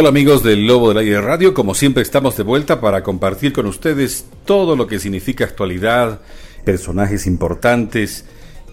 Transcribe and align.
Hola 0.00 0.10
amigos 0.10 0.44
del 0.44 0.64
Lobo 0.64 0.90
del 0.90 0.98
Aire 0.98 1.20
Radio, 1.20 1.52
como 1.52 1.74
siempre 1.74 2.04
estamos 2.04 2.36
de 2.36 2.44
vuelta 2.44 2.80
para 2.80 3.02
compartir 3.02 3.52
con 3.52 3.66
ustedes 3.66 4.26
todo 4.44 4.76
lo 4.76 4.86
que 4.86 5.00
significa 5.00 5.44
actualidad, 5.44 6.20
personajes 6.64 7.26
importantes, 7.26 8.24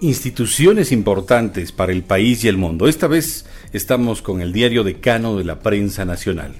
instituciones 0.02 0.92
importantes 0.92 1.72
para 1.72 1.94
el 1.94 2.04
país 2.04 2.44
y 2.44 2.48
el 2.48 2.58
mundo. 2.58 2.88
Esta 2.88 3.08
vez 3.08 3.48
estamos 3.74 4.22
con 4.22 4.40
el 4.40 4.54
diario 4.54 4.84
decano 4.84 5.36
de 5.36 5.46
la 5.46 5.62
prensa 5.62 6.06
nacional, 6.06 6.54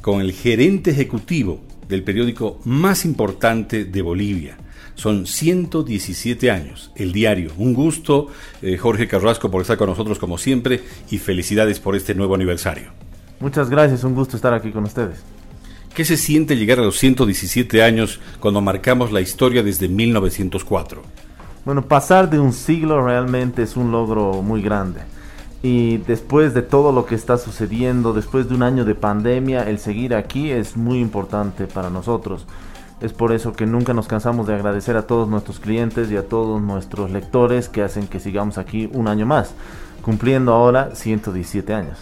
con 0.00 0.20
el 0.20 0.32
gerente 0.32 0.90
ejecutivo 0.90 1.60
del 1.86 2.02
periódico 2.02 2.58
más 2.64 3.04
importante 3.04 3.84
de 3.84 4.02
Bolivia. 4.02 4.58
Son 4.96 5.28
117 5.28 6.50
años, 6.50 6.90
el 6.96 7.12
diario. 7.12 7.52
Un 7.56 7.72
gusto, 7.72 8.26
eh, 8.62 8.78
Jorge 8.78 9.06
Carrasco, 9.06 9.48
por 9.48 9.62
estar 9.62 9.76
con 9.76 9.88
nosotros 9.90 10.18
como 10.18 10.38
siempre 10.38 10.80
y 11.08 11.18
felicidades 11.18 11.78
por 11.78 11.94
este 11.94 12.16
nuevo 12.16 12.34
aniversario. 12.34 13.06
Muchas 13.40 13.70
gracias, 13.70 14.02
un 14.02 14.16
gusto 14.16 14.34
estar 14.34 14.52
aquí 14.52 14.72
con 14.72 14.82
ustedes. 14.82 15.22
¿Qué 15.94 16.04
se 16.04 16.16
siente 16.16 16.56
llegar 16.56 16.80
a 16.80 16.82
los 16.82 16.98
117 16.98 17.84
años 17.84 18.20
cuando 18.40 18.60
marcamos 18.60 19.12
la 19.12 19.20
historia 19.20 19.62
desde 19.62 19.88
1904? 19.88 21.02
Bueno, 21.64 21.82
pasar 21.82 22.30
de 22.30 22.40
un 22.40 22.52
siglo 22.52 23.04
realmente 23.04 23.62
es 23.62 23.76
un 23.76 23.92
logro 23.92 24.42
muy 24.42 24.60
grande. 24.60 25.02
Y 25.62 25.98
después 25.98 26.52
de 26.52 26.62
todo 26.62 26.90
lo 26.90 27.06
que 27.06 27.14
está 27.14 27.38
sucediendo, 27.38 28.12
después 28.12 28.48
de 28.48 28.56
un 28.56 28.62
año 28.64 28.84
de 28.84 28.96
pandemia, 28.96 29.68
el 29.68 29.78
seguir 29.78 30.14
aquí 30.14 30.50
es 30.50 30.76
muy 30.76 30.98
importante 30.98 31.66
para 31.68 31.90
nosotros. 31.90 32.44
Es 33.00 33.12
por 33.12 33.32
eso 33.32 33.52
que 33.52 33.66
nunca 33.66 33.94
nos 33.94 34.08
cansamos 34.08 34.48
de 34.48 34.54
agradecer 34.54 34.96
a 34.96 35.06
todos 35.06 35.28
nuestros 35.28 35.60
clientes 35.60 36.10
y 36.10 36.16
a 36.16 36.26
todos 36.26 36.60
nuestros 36.60 37.12
lectores 37.12 37.68
que 37.68 37.82
hacen 37.82 38.08
que 38.08 38.18
sigamos 38.18 38.58
aquí 38.58 38.90
un 38.92 39.06
año 39.06 39.26
más, 39.26 39.54
cumpliendo 40.02 40.52
ahora 40.52 40.96
117 40.96 41.72
años 41.72 41.98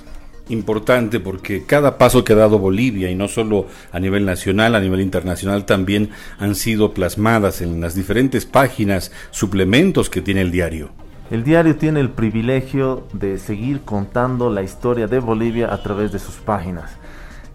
importante 0.48 1.20
porque 1.20 1.64
cada 1.64 1.98
paso 1.98 2.25
que 2.25 2.33
ha 2.33 2.36
dado 2.36 2.58
Bolivia, 2.58 3.11
y 3.11 3.14
no 3.14 3.28
solo 3.28 3.66
a 3.92 4.00
nivel 4.00 4.25
nacional, 4.25 4.75
a 4.75 4.80
nivel 4.80 5.00
internacional 5.00 5.64
también 5.64 6.11
han 6.39 6.55
sido 6.55 6.92
plasmadas 6.92 7.61
en 7.61 7.80
las 7.80 7.94
diferentes 7.94 8.47
páginas, 8.47 9.11
suplementos 9.30 10.11
que 10.11 10.22
tiene 10.22 10.42
el 10.42 10.50
diario. 10.50 10.91
El 11.30 11.42
diario 11.42 11.74
tiene 11.74 11.98
el 12.00 12.11
privilegio 12.11 13.05
de 13.12 13.39
seguir 13.39 13.80
contando 13.80 14.48
la 14.48 14.62
historia 14.62 15.08
de 15.08 15.19
Bolivia 15.19 15.72
a 15.74 15.83
través 15.83 16.12
de 16.12 16.20
sus 16.20 16.36
páginas. 16.36 16.92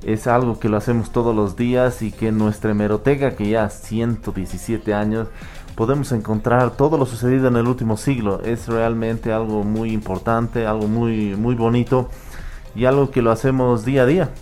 Es 0.04 0.28
algo 0.28 0.60
que 0.60 0.68
lo 0.68 0.78
hacemos 0.78 1.12
todos 1.12 1.34
los 1.34 1.56
días 1.56 2.02
y 2.02 2.12
que 2.12 2.30
en 2.30 2.38
nuestra 2.38 2.72
hemeroteca, 2.72 3.36
que 3.36 3.50
ya 3.50 3.70
117 3.70 4.94
años, 4.94 5.28
podemos 5.76 6.12
encontrar 6.12 6.76
todo 6.76 6.98
lo 6.98 7.06
sucedido 7.06 7.48
en 7.48 7.56
el 7.56 7.68
último 7.68 7.96
siglo. 7.96 8.42
Es 8.44 8.68
realmente 8.68 9.32
algo 9.32 9.64
muy 9.64 9.92
importante, 9.92 10.66
algo 10.66 10.88
muy, 10.88 11.38
muy 11.38 11.56
bonito 11.56 12.10
y 12.76 12.86
algo 12.86 13.12
que 13.12 13.22
lo 13.22 13.32
hacemos 13.32 13.86
día 13.86 14.04
a 14.04 14.06
día. 14.06 14.34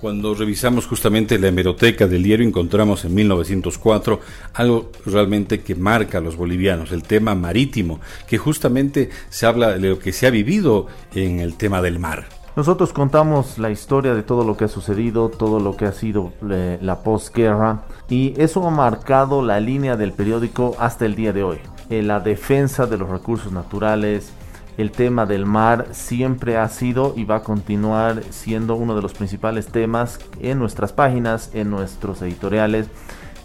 Cuando 0.00 0.34
revisamos 0.34 0.86
justamente 0.86 1.38
la 1.38 1.48
hemeroteca 1.48 2.06
del 2.06 2.22
diario 2.22 2.46
encontramos 2.46 3.04
en 3.04 3.14
1904 3.14 4.20
algo 4.54 4.90
realmente 5.04 5.60
que 5.60 5.74
marca 5.74 6.18
a 6.18 6.20
los 6.20 6.36
bolivianos, 6.36 6.92
el 6.92 7.02
tema 7.02 7.34
marítimo, 7.34 8.00
que 8.26 8.38
justamente 8.38 9.10
se 9.30 9.46
habla 9.46 9.78
de 9.78 9.88
lo 9.88 9.98
que 9.98 10.12
se 10.12 10.26
ha 10.26 10.30
vivido 10.30 10.86
en 11.14 11.40
el 11.40 11.56
tema 11.56 11.80
del 11.80 11.98
mar. 11.98 12.26
Nosotros 12.56 12.94
contamos 12.94 13.58
la 13.58 13.70
historia 13.70 14.14
de 14.14 14.22
todo 14.22 14.42
lo 14.42 14.56
que 14.56 14.64
ha 14.64 14.68
sucedido, 14.68 15.28
todo 15.28 15.60
lo 15.60 15.76
que 15.76 15.84
ha 15.84 15.92
sido 15.92 16.32
eh, 16.50 16.78
la 16.80 17.02
posguerra 17.02 17.82
y 18.08 18.32
eso 18.40 18.66
ha 18.66 18.70
marcado 18.70 19.42
la 19.42 19.60
línea 19.60 19.96
del 19.96 20.12
periódico 20.12 20.74
hasta 20.78 21.04
el 21.04 21.14
día 21.16 21.34
de 21.34 21.42
hoy. 21.42 21.58
En 21.90 21.98
eh, 21.98 22.02
la 22.02 22.20
defensa 22.20 22.86
de 22.86 22.96
los 22.96 23.10
recursos 23.10 23.52
naturales, 23.52 24.32
el 24.78 24.90
tema 24.90 25.26
del 25.26 25.46
mar 25.46 25.88
siempre 25.92 26.56
ha 26.56 26.68
sido 26.68 27.14
y 27.16 27.24
va 27.24 27.36
a 27.36 27.42
continuar 27.42 28.22
siendo 28.30 28.74
uno 28.74 28.94
de 28.94 29.02
los 29.02 29.14
principales 29.14 29.66
temas 29.68 30.18
en 30.40 30.58
nuestras 30.58 30.92
páginas, 30.92 31.50
en 31.54 31.70
nuestros 31.70 32.20
editoriales. 32.22 32.86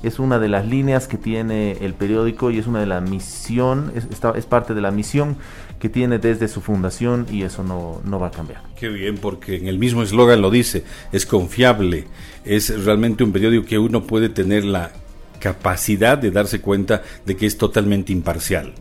Es 0.03 0.17
una 0.17 0.39
de 0.39 0.49
las 0.49 0.65
líneas 0.65 1.07
que 1.07 1.17
tiene 1.17 1.73
el 1.73 1.93
periódico 1.93 2.49
y 2.49 2.57
es 2.57 2.65
una 2.65 2.79
de 2.79 2.87
la 2.87 3.01
misión, 3.01 3.91
es, 3.95 4.07
es 4.35 4.45
parte 4.45 4.73
de 4.73 4.81
la 4.81 4.89
misión 4.89 5.37
que 5.79 5.89
tiene 5.89 6.17
desde 6.17 6.47
su 6.47 6.59
fundación 6.59 7.27
y 7.29 7.43
eso 7.43 7.63
no, 7.63 8.01
no 8.03 8.19
va 8.19 8.27
a 8.27 8.31
cambiar. 8.31 8.63
Qué 8.75 8.89
bien, 8.89 9.17
porque 9.17 9.57
en 9.57 9.67
el 9.67 9.77
mismo 9.77 10.01
eslogan 10.01 10.41
lo 10.41 10.49
dice, 10.49 10.83
es 11.11 11.25
confiable, 11.25 12.05
es 12.43 12.83
realmente 12.83 13.23
un 13.23 13.31
periódico 13.31 13.65
que 13.65 13.77
uno 13.77 14.03
puede 14.03 14.29
tener 14.29 14.65
la 14.65 14.91
capacidad 15.39 16.17
de 16.17 16.31
darse 16.31 16.61
cuenta 16.61 17.03
de 17.25 17.35
que 17.35 17.45
es 17.45 17.57
totalmente 17.57 18.11
imparcial. 18.11 18.73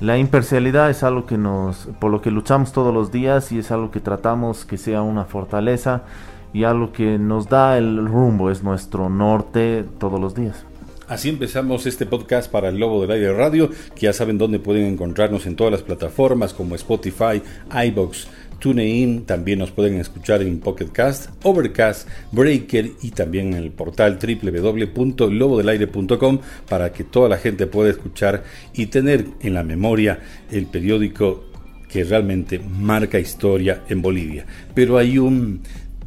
La 0.00 0.18
imparcialidad 0.18 0.90
es 0.90 1.02
algo 1.02 1.26
que 1.26 1.38
nos, 1.38 1.88
por 2.00 2.10
lo 2.10 2.20
que 2.22 2.30
luchamos 2.30 2.72
todos 2.72 2.92
los 2.92 3.12
días 3.12 3.52
y 3.52 3.58
es 3.58 3.70
algo 3.70 3.90
que 3.90 4.00
tratamos 4.00 4.64
que 4.64 4.78
sea 4.78 5.02
una 5.02 5.24
fortaleza 5.24 6.02
y 6.52 6.64
algo 6.64 6.92
que 6.92 7.18
nos 7.18 7.48
da 7.48 7.78
el 7.78 8.06
rumbo, 8.06 8.50
es 8.50 8.62
nuestro 8.62 9.08
norte 9.08 9.84
todos 9.98 10.20
los 10.20 10.34
días. 10.34 10.64
Así 11.08 11.28
empezamos 11.28 11.84
este 11.86 12.06
podcast 12.06 12.50
para 12.50 12.68
el 12.70 12.78
Lobo 12.78 13.02
del 13.02 13.10
Aire 13.10 13.34
Radio, 13.34 13.68
que 13.94 14.06
ya 14.06 14.12
saben 14.12 14.38
dónde 14.38 14.58
pueden 14.58 14.86
encontrarnos 14.86 15.44
en 15.46 15.56
todas 15.56 15.70
las 15.70 15.82
plataformas 15.82 16.54
como 16.54 16.74
Spotify, 16.74 17.42
iBox, 17.86 18.28
TuneIn, 18.62 19.24
también 19.24 19.58
nos 19.58 19.72
pueden 19.72 19.98
escuchar 19.98 20.40
en 20.40 20.60
Pocketcast, 20.60 21.30
Overcast, 21.42 22.08
Breaker 22.30 22.92
y 23.02 23.10
también 23.10 23.48
en 23.48 23.54
el 23.54 23.72
portal 23.72 24.20
www.lobodelaire.com 24.22 26.38
para 26.68 26.92
que 26.92 27.02
toda 27.02 27.28
la 27.28 27.38
gente 27.38 27.66
pueda 27.66 27.90
escuchar 27.90 28.44
y 28.72 28.86
tener 28.86 29.26
en 29.40 29.54
la 29.54 29.64
memoria 29.64 30.20
el 30.52 30.66
periódico 30.66 31.42
que 31.88 32.04
realmente 32.04 32.60
marca 32.60 33.18
historia 33.18 33.82
en 33.88 34.00
Bolivia. 34.00 34.46
Pero 34.76 34.96
hay 34.96 35.18
un 35.18 35.62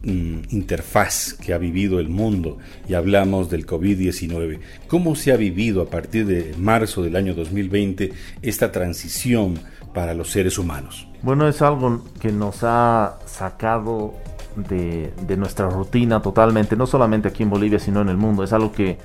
mm, 0.06 0.54
interfaz 0.56 1.34
que 1.34 1.54
ha 1.54 1.58
vivido 1.58 2.00
el 2.00 2.10
mundo 2.10 2.58
y 2.88 2.94
hablamos 2.94 3.50
del 3.50 3.66
COVID-19. 3.66 4.60
¿Cómo 4.88 5.16
se 5.16 5.34
ha 5.34 5.38
vivido 5.38 5.82
a 5.82 5.90
partir 5.90 6.26
de 6.26 6.54
marzo 6.58 7.04
del 7.04 7.16
año 7.16 7.34
2020 7.34 8.14
esta 8.42 8.72
transición 8.72 9.60
para 9.94 10.14
los 10.14 10.30
seres 10.30 10.58
humanos? 10.58 11.08
Bueno, 11.22 11.48
es 11.48 11.62
algo 11.62 12.04
que 12.20 12.32
nos 12.32 12.64
ha 12.64 13.18
sacado 13.26 14.14
de, 14.56 15.12
nuestra 15.38 15.70
rutina 15.70 16.22
totalmente, 16.22 16.76
no 16.76 16.88
solamente 16.88 17.28
aquí 17.28 17.44
en 17.44 17.50
Bolivia, 17.50 17.80
sino 17.80 18.02
en 18.02 18.10
el 18.10 18.18
mundo. 18.18 18.44
Es 18.44 18.54
algo 18.54 18.72
que 18.72 18.98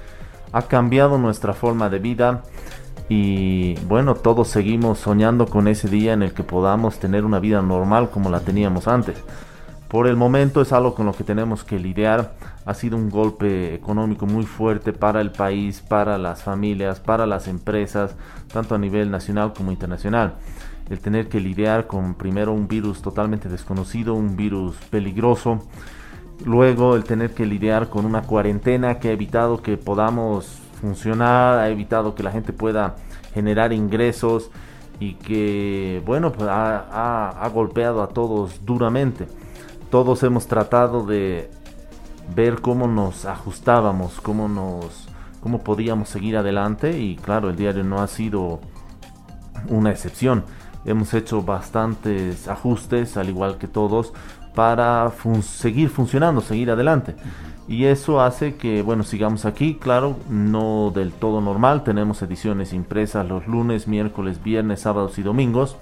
ha 0.53 0.62
cambiado 0.62 1.19
nuestra 1.19 1.53
forma 1.53 1.89
de 1.89 1.99
vida 1.99 2.43
y 3.09 3.75
bueno, 3.87 4.15
todos 4.15 4.49
seguimos 4.49 4.99
soñando 4.99 5.47
con 5.47 5.66
ese 5.69 5.89
día 5.89 6.12
en 6.12 6.22
el 6.22 6.33
que 6.33 6.44
podamos 6.44 6.99
tener 6.99 7.25
una 7.25 7.41
vida 7.41 7.62
normal 7.62 8.10
como 8.10 8.31
la 8.31 8.41
teníamos 8.41 8.87
antes. 8.87 9.16
Por 9.91 10.06
el 10.06 10.17
momento 10.17 10.62
es 10.62 10.73
algo 10.73 10.95
con 10.95 11.06
lo 11.06 11.12
que 11.12 11.25
tenemos 11.25 11.65
que 11.65 11.78
lidiar. 11.78 12.34
Ha 12.65 12.75
sido 12.75 12.97
un 12.97 13.11
golpe 13.11 13.75
económico 13.75 14.25
muy 14.25 14.45
fuerte 14.45 14.93
para 14.93 15.21
el 15.21 15.33
país, 15.33 15.81
para 15.81 16.17
las 16.17 16.43
familias, 16.43 17.01
para 17.01 17.27
las 17.27 17.49
empresas, 17.49 18.15
tanto 18.53 18.75
a 18.75 18.78
nivel 18.78 19.11
nacional 19.11 19.53
como 19.53 19.73
internacional 19.73 20.34
el 20.91 20.99
tener 20.99 21.28
que 21.28 21.41
lidiar 21.41 21.87
con 21.87 22.15
primero 22.15 22.53
un 22.53 22.67
virus 22.67 23.01
totalmente 23.01 23.49
desconocido, 23.49 24.15
un 24.15 24.37
virus 24.37 24.77
peligroso, 24.91 25.65
luego 26.45 26.97
el 26.97 27.05
tener 27.05 27.33
que 27.33 27.47
lidiar 27.47 27.89
con 27.89 28.05
una 28.05 28.22
cuarentena 28.22 28.99
que 28.99 29.09
ha 29.09 29.12
evitado 29.12 29.62
que 29.62 29.77
podamos 29.77 30.59
funcionar, 30.81 31.59
ha 31.59 31.69
evitado 31.69 32.17
que 32.17 32.25
la 32.25 32.33
gente 32.33 32.53
pueda 32.53 32.97
generar 33.33 33.72
ingresos 33.72 34.51
y 34.99 35.15
que, 35.15 36.03
bueno, 36.05 36.33
pues 36.33 36.49
ha, 36.51 37.49
golpeado 37.55 38.03
a 38.03 38.09
todos 38.09 38.67
duramente. 38.67 39.28
Todos 39.91 40.23
hemos 40.23 40.47
tratado 40.47 41.05
de 41.05 41.51
ver 42.34 42.61
cómo 42.61 42.87
nos 42.87 43.25
ajustábamos, 43.25 44.21
cómo 44.21 44.49
nos 44.49 45.09
cómo 45.41 45.62
podíamos 45.65 46.09
seguir 46.09 46.37
adelante 46.37 46.99
y 46.99 47.17
claro, 47.17 47.51
el 47.51 47.56
diario 47.56 47.83
no 47.83 48.01
ha 48.01 48.06
sido 48.06 48.60
una 49.69 49.91
excepción. 49.91 50.45
Hemos 50.84 51.13
hecho 51.13 51.42
bastantes 51.42 52.48
ajustes, 52.48 53.16
al 53.16 53.28
igual 53.28 53.59
que 53.59 53.66
todos, 53.66 54.13
para 54.54 55.10
seguir 55.42 55.91
funcionando, 55.91 56.41
seguir 56.41 56.71
adelante. 56.71 57.16
Y 57.69 57.84
eso 57.84 58.21
hace 58.21 58.57
que, 58.57 58.83
bueno, 58.83 59.04
sigamos 59.04 59.45
aquí, 59.45 59.75
claro, 59.75 60.16
no 60.28 60.91
del 60.95 61.13
todo 61.13 61.41
normal. 61.41 61.84
Tenemos 61.84 62.22
ediciones 62.22 62.72
impresas 62.72 63.28
los 63.28 63.47
lunes, 63.47 63.87
miércoles, 63.87 64.42
viernes, 64.42 64.81
sábados 64.81 65.19
y 65.19 65.22
domingos. 65.22 65.77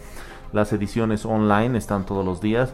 Las 0.52 0.72
ediciones 0.72 1.25
online 1.25 1.78
están 1.78 2.05
todos 2.05 2.25
los 2.25 2.40
días. 2.40 2.72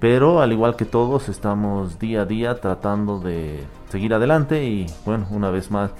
Pero 0.00 0.40
al 0.40 0.50
igual 0.52 0.76
que 0.76 0.86
todos, 0.86 1.28
estamos 1.28 1.98
día 1.98 2.22
a 2.22 2.24
día 2.24 2.58
tratando 2.58 3.20
de 3.20 3.62
seguir 3.90 4.14
adelante 4.14 4.64
y, 4.64 4.86
bueno, 5.04 5.26
una 5.30 5.50
vez 5.50 5.70
más, 5.70 5.90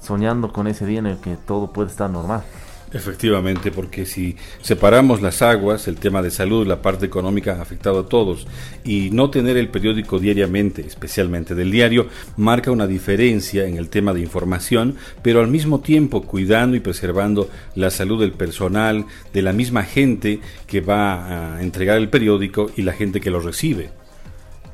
soñando 0.00 0.52
con 0.52 0.66
ese 0.66 0.84
día 0.84 0.98
en 0.98 1.06
el 1.06 1.18
que 1.18 1.36
todo 1.36 1.68
puede 1.72 1.88
estar 1.88 2.10
normal. 2.10 2.42
Efectivamente, 2.94 3.72
porque 3.72 4.06
si 4.06 4.36
separamos 4.62 5.20
las 5.20 5.42
aguas, 5.42 5.88
el 5.88 5.96
tema 5.96 6.22
de 6.22 6.30
salud, 6.30 6.64
la 6.64 6.80
parte 6.80 7.04
económica 7.04 7.56
ha 7.58 7.62
afectado 7.62 7.98
a 7.98 8.06
todos, 8.06 8.46
y 8.84 9.10
no 9.10 9.30
tener 9.30 9.56
el 9.56 9.68
periódico 9.68 10.20
diariamente, 10.20 10.82
especialmente 10.82 11.56
del 11.56 11.72
diario, 11.72 12.06
marca 12.36 12.70
una 12.70 12.86
diferencia 12.86 13.66
en 13.66 13.78
el 13.78 13.88
tema 13.88 14.14
de 14.14 14.20
información, 14.20 14.94
pero 15.22 15.40
al 15.40 15.48
mismo 15.48 15.80
tiempo 15.80 16.22
cuidando 16.22 16.76
y 16.76 16.80
preservando 16.80 17.50
la 17.74 17.90
salud 17.90 18.20
del 18.20 18.30
personal, 18.30 19.06
de 19.32 19.42
la 19.42 19.52
misma 19.52 19.82
gente 19.82 20.38
que 20.68 20.80
va 20.80 21.56
a 21.56 21.62
entregar 21.62 21.96
el 21.96 22.10
periódico 22.10 22.70
y 22.76 22.82
la 22.82 22.92
gente 22.92 23.20
que 23.20 23.30
lo 23.30 23.40
recibe. 23.40 23.90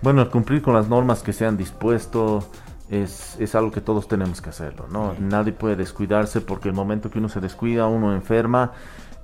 Bueno, 0.02 0.20
el 0.20 0.28
cumplir 0.28 0.60
con 0.60 0.74
las 0.74 0.90
normas 0.90 1.22
que 1.22 1.32
se 1.32 1.46
han 1.46 1.56
dispuesto 1.56 2.50
es, 2.90 3.36
es 3.38 3.54
algo 3.54 3.70
que 3.70 3.80
todos 3.80 4.08
tenemos 4.08 4.40
que 4.42 4.50
hacerlo, 4.50 4.86
¿no? 4.90 5.14
Nadie 5.18 5.52
puede 5.52 5.76
descuidarse 5.76 6.40
porque 6.40 6.68
el 6.68 6.74
momento 6.74 7.10
que 7.10 7.18
uno 7.18 7.28
se 7.28 7.40
descuida, 7.40 7.86
uno 7.86 8.14
enferma 8.14 8.72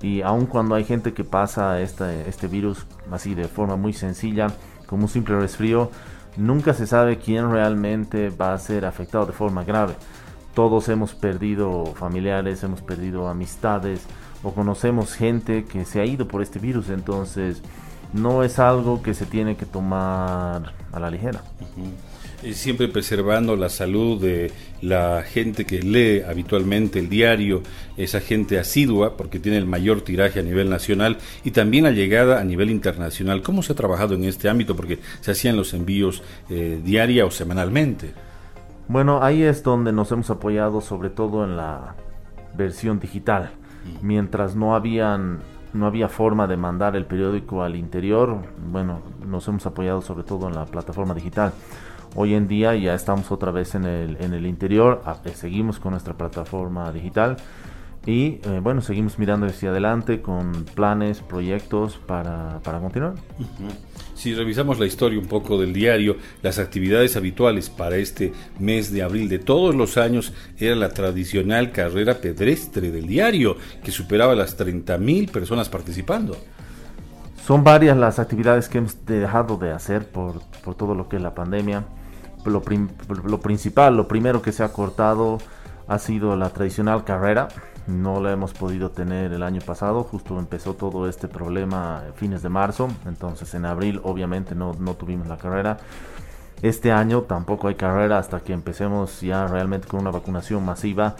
y 0.00 0.22
aun 0.22 0.46
cuando 0.46 0.74
hay 0.74 0.84
gente 0.84 1.12
que 1.12 1.24
pasa 1.24 1.80
este, 1.80 2.28
este 2.28 2.46
virus 2.46 2.86
así 3.10 3.34
de 3.34 3.48
forma 3.48 3.76
muy 3.76 3.92
sencilla, 3.92 4.48
como 4.86 5.02
un 5.02 5.08
simple 5.08 5.38
resfrío, 5.38 5.90
nunca 6.36 6.74
se 6.74 6.86
sabe 6.86 7.18
quién 7.18 7.50
realmente 7.50 8.30
va 8.30 8.54
a 8.54 8.58
ser 8.58 8.84
afectado 8.84 9.26
de 9.26 9.32
forma 9.32 9.64
grave. 9.64 9.94
Todos 10.54 10.88
hemos 10.88 11.14
perdido 11.14 11.86
familiares, 11.96 12.62
hemos 12.62 12.82
perdido 12.82 13.28
amistades 13.28 14.06
o 14.42 14.52
conocemos 14.52 15.14
gente 15.14 15.64
que 15.64 15.84
se 15.84 16.00
ha 16.00 16.04
ido 16.04 16.28
por 16.28 16.40
este 16.40 16.60
virus, 16.60 16.88
entonces 16.88 17.62
no 18.12 18.44
es 18.44 18.58
algo 18.58 19.02
que 19.02 19.12
se 19.12 19.26
tiene 19.26 19.56
que 19.56 19.66
tomar 19.66 20.72
a 20.92 21.00
la 21.00 21.10
ligera. 21.10 21.42
Siempre 22.52 22.88
preservando 22.88 23.56
la 23.56 23.68
salud 23.68 24.20
de 24.20 24.52
la 24.82 25.22
gente 25.22 25.64
que 25.64 25.80
lee 25.80 26.22
habitualmente 26.22 26.98
el 26.98 27.08
diario, 27.08 27.62
esa 27.96 28.20
gente 28.20 28.58
asidua, 28.58 29.16
porque 29.16 29.38
tiene 29.38 29.58
el 29.58 29.66
mayor 29.66 30.02
tiraje 30.02 30.40
a 30.40 30.42
nivel 30.42 30.68
nacional 30.68 31.16
y 31.44 31.52
también 31.52 31.84
la 31.84 31.92
llegada 31.92 32.40
a 32.40 32.44
nivel 32.44 32.70
internacional. 32.70 33.42
¿Cómo 33.42 33.62
se 33.62 33.72
ha 33.72 33.76
trabajado 33.76 34.14
en 34.14 34.24
este 34.24 34.48
ámbito? 34.48 34.76
Porque 34.76 34.98
se 35.20 35.30
hacían 35.30 35.56
los 35.56 35.72
envíos 35.72 36.22
eh, 36.50 36.80
diaria 36.84 37.24
o 37.24 37.30
semanalmente. 37.30 38.12
Bueno, 38.88 39.22
ahí 39.22 39.42
es 39.42 39.62
donde 39.62 39.92
nos 39.92 40.12
hemos 40.12 40.30
apoyado 40.30 40.80
sobre 40.80 41.10
todo 41.10 41.42
en 41.42 41.56
la 41.56 41.96
versión 42.54 43.00
digital. 43.00 43.50
Mientras 44.02 44.54
no 44.54 44.74
habían 44.74 45.40
no 45.72 45.86
había 45.86 46.08
forma 46.08 46.46
de 46.46 46.56
mandar 46.56 46.96
el 46.96 47.04
periódico 47.04 47.62
al 47.62 47.76
interior, 47.76 48.38
bueno, 48.70 49.00
nos 49.26 49.46
hemos 49.48 49.66
apoyado 49.66 50.00
sobre 50.00 50.24
todo 50.24 50.48
en 50.48 50.54
la 50.54 50.64
plataforma 50.64 51.12
digital. 51.14 51.52
Hoy 52.14 52.34
en 52.34 52.48
día 52.48 52.74
ya 52.76 52.94
estamos 52.94 53.30
otra 53.30 53.50
vez 53.50 53.74
en 53.74 53.84
el, 53.84 54.16
en 54.20 54.32
el 54.32 54.46
interior, 54.46 55.02
eh, 55.24 55.30
seguimos 55.34 55.78
con 55.78 55.92
nuestra 55.92 56.14
plataforma 56.14 56.90
digital 56.92 57.36
y 58.06 58.38
eh, 58.44 58.60
bueno, 58.62 58.80
seguimos 58.80 59.18
mirando 59.18 59.46
hacia 59.46 59.70
adelante 59.70 60.22
con 60.22 60.64
planes, 60.64 61.20
proyectos 61.20 61.96
para, 61.96 62.60
para 62.62 62.78
continuar. 62.78 63.14
Si 64.14 64.32
revisamos 64.32 64.78
la 64.78 64.86
historia 64.86 65.18
un 65.18 65.26
poco 65.26 65.58
del 65.58 65.72
diario, 65.72 66.16
las 66.40 66.60
actividades 66.60 67.16
habituales 67.16 67.68
para 67.68 67.96
este 67.96 68.32
mes 68.60 68.92
de 68.92 69.02
abril 69.02 69.28
de 69.28 69.40
todos 69.40 69.74
los 69.74 69.98
años 69.98 70.32
era 70.56 70.76
la 70.76 70.90
tradicional 70.90 71.72
carrera 71.72 72.18
pedestre 72.18 72.92
del 72.92 73.08
diario, 73.08 73.56
que 73.82 73.90
superaba 73.90 74.36
las 74.36 74.56
30.000 74.56 75.30
personas 75.30 75.68
participando. 75.68 76.36
Son 77.46 77.62
varias 77.62 77.96
las 77.96 78.18
actividades 78.18 78.68
que 78.68 78.78
hemos 78.78 79.06
dejado 79.06 79.56
de 79.56 79.70
hacer 79.70 80.10
por, 80.10 80.40
por 80.64 80.74
todo 80.74 80.96
lo 80.96 81.08
que 81.08 81.14
es 81.14 81.22
la 81.22 81.32
pandemia. 81.32 81.84
Lo, 82.44 82.60
lo 83.24 83.40
principal, 83.40 83.96
lo 83.96 84.08
primero 84.08 84.42
que 84.42 84.50
se 84.50 84.64
ha 84.64 84.72
cortado 84.72 85.38
ha 85.86 86.00
sido 86.00 86.34
la 86.34 86.50
tradicional 86.50 87.04
carrera 87.04 87.46
no 87.86 88.20
la 88.20 88.32
hemos 88.32 88.52
podido 88.52 88.90
tener 88.90 89.32
el 89.32 89.42
año 89.42 89.60
pasado, 89.64 90.02
justo 90.02 90.38
empezó 90.38 90.74
todo 90.74 91.08
este 91.08 91.28
problema 91.28 92.02
fines 92.16 92.42
de 92.42 92.48
marzo, 92.48 92.88
entonces 93.06 93.54
en 93.54 93.64
abril 93.64 94.00
obviamente 94.02 94.54
no, 94.54 94.74
no 94.78 94.94
tuvimos 94.94 95.28
la 95.28 95.36
carrera. 95.36 95.78
Este 96.62 96.90
año 96.90 97.22
tampoco 97.22 97.68
hay 97.68 97.74
carrera 97.74 98.18
hasta 98.18 98.40
que 98.40 98.52
empecemos 98.52 99.20
ya 99.20 99.46
realmente 99.46 99.86
con 99.88 100.00
una 100.00 100.10
vacunación 100.10 100.64
masiva 100.64 101.16